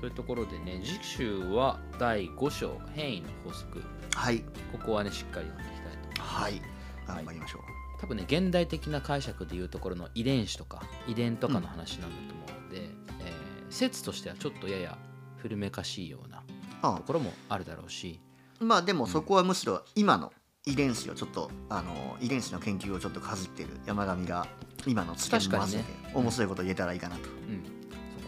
[0.00, 3.82] というところでね次週は第5章変異の法則。
[4.14, 4.40] はい。
[4.72, 6.60] ここはねしっかり読んでいきたいとはい。
[7.06, 7.62] 頑張りましょう、
[8.00, 12.82] 多分ね現代的な解釈でいうところの遺伝子とか遺伝とかの話なんだと思うので、
[13.20, 14.98] えー説としてはちょっとやや
[15.38, 16.42] 古めかしいような
[16.82, 18.20] あところもあるだろうし。
[18.60, 20.32] まあでもそこはむしろ今の
[20.66, 24.46] 遺伝子をちょっとあの遺伝子の研究をちょっとかじってる山上が
[24.86, 26.12] 今の知見も交えてね。
[26.14, 27.71] 面白いこと言えたらいいかなと、うん、そ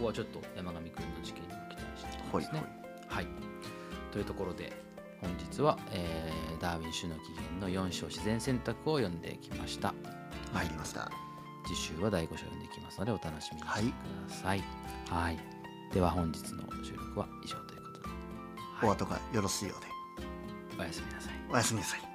[0.05, 2.63] こはちょっと山上くんの事件にも期待したいますね。
[3.09, 3.27] はい、
[4.13, 4.73] というところで
[5.21, 9.95] 本日は、えーダーウィン種の起源の4章自然選択を読んできました。
[10.53, 11.11] 参りました。
[11.67, 13.69] 次週は第5章読んでいきますのでお楽しみに。
[13.69, 13.85] してく
[14.29, 14.63] ださい。
[15.09, 15.39] はい、
[15.93, 18.09] では本日の収録は以上ということで、
[18.59, 18.89] はい。
[18.91, 19.87] お後がよろしいようで。
[20.79, 21.33] おやすみなさい。
[21.51, 22.14] おやすみなさい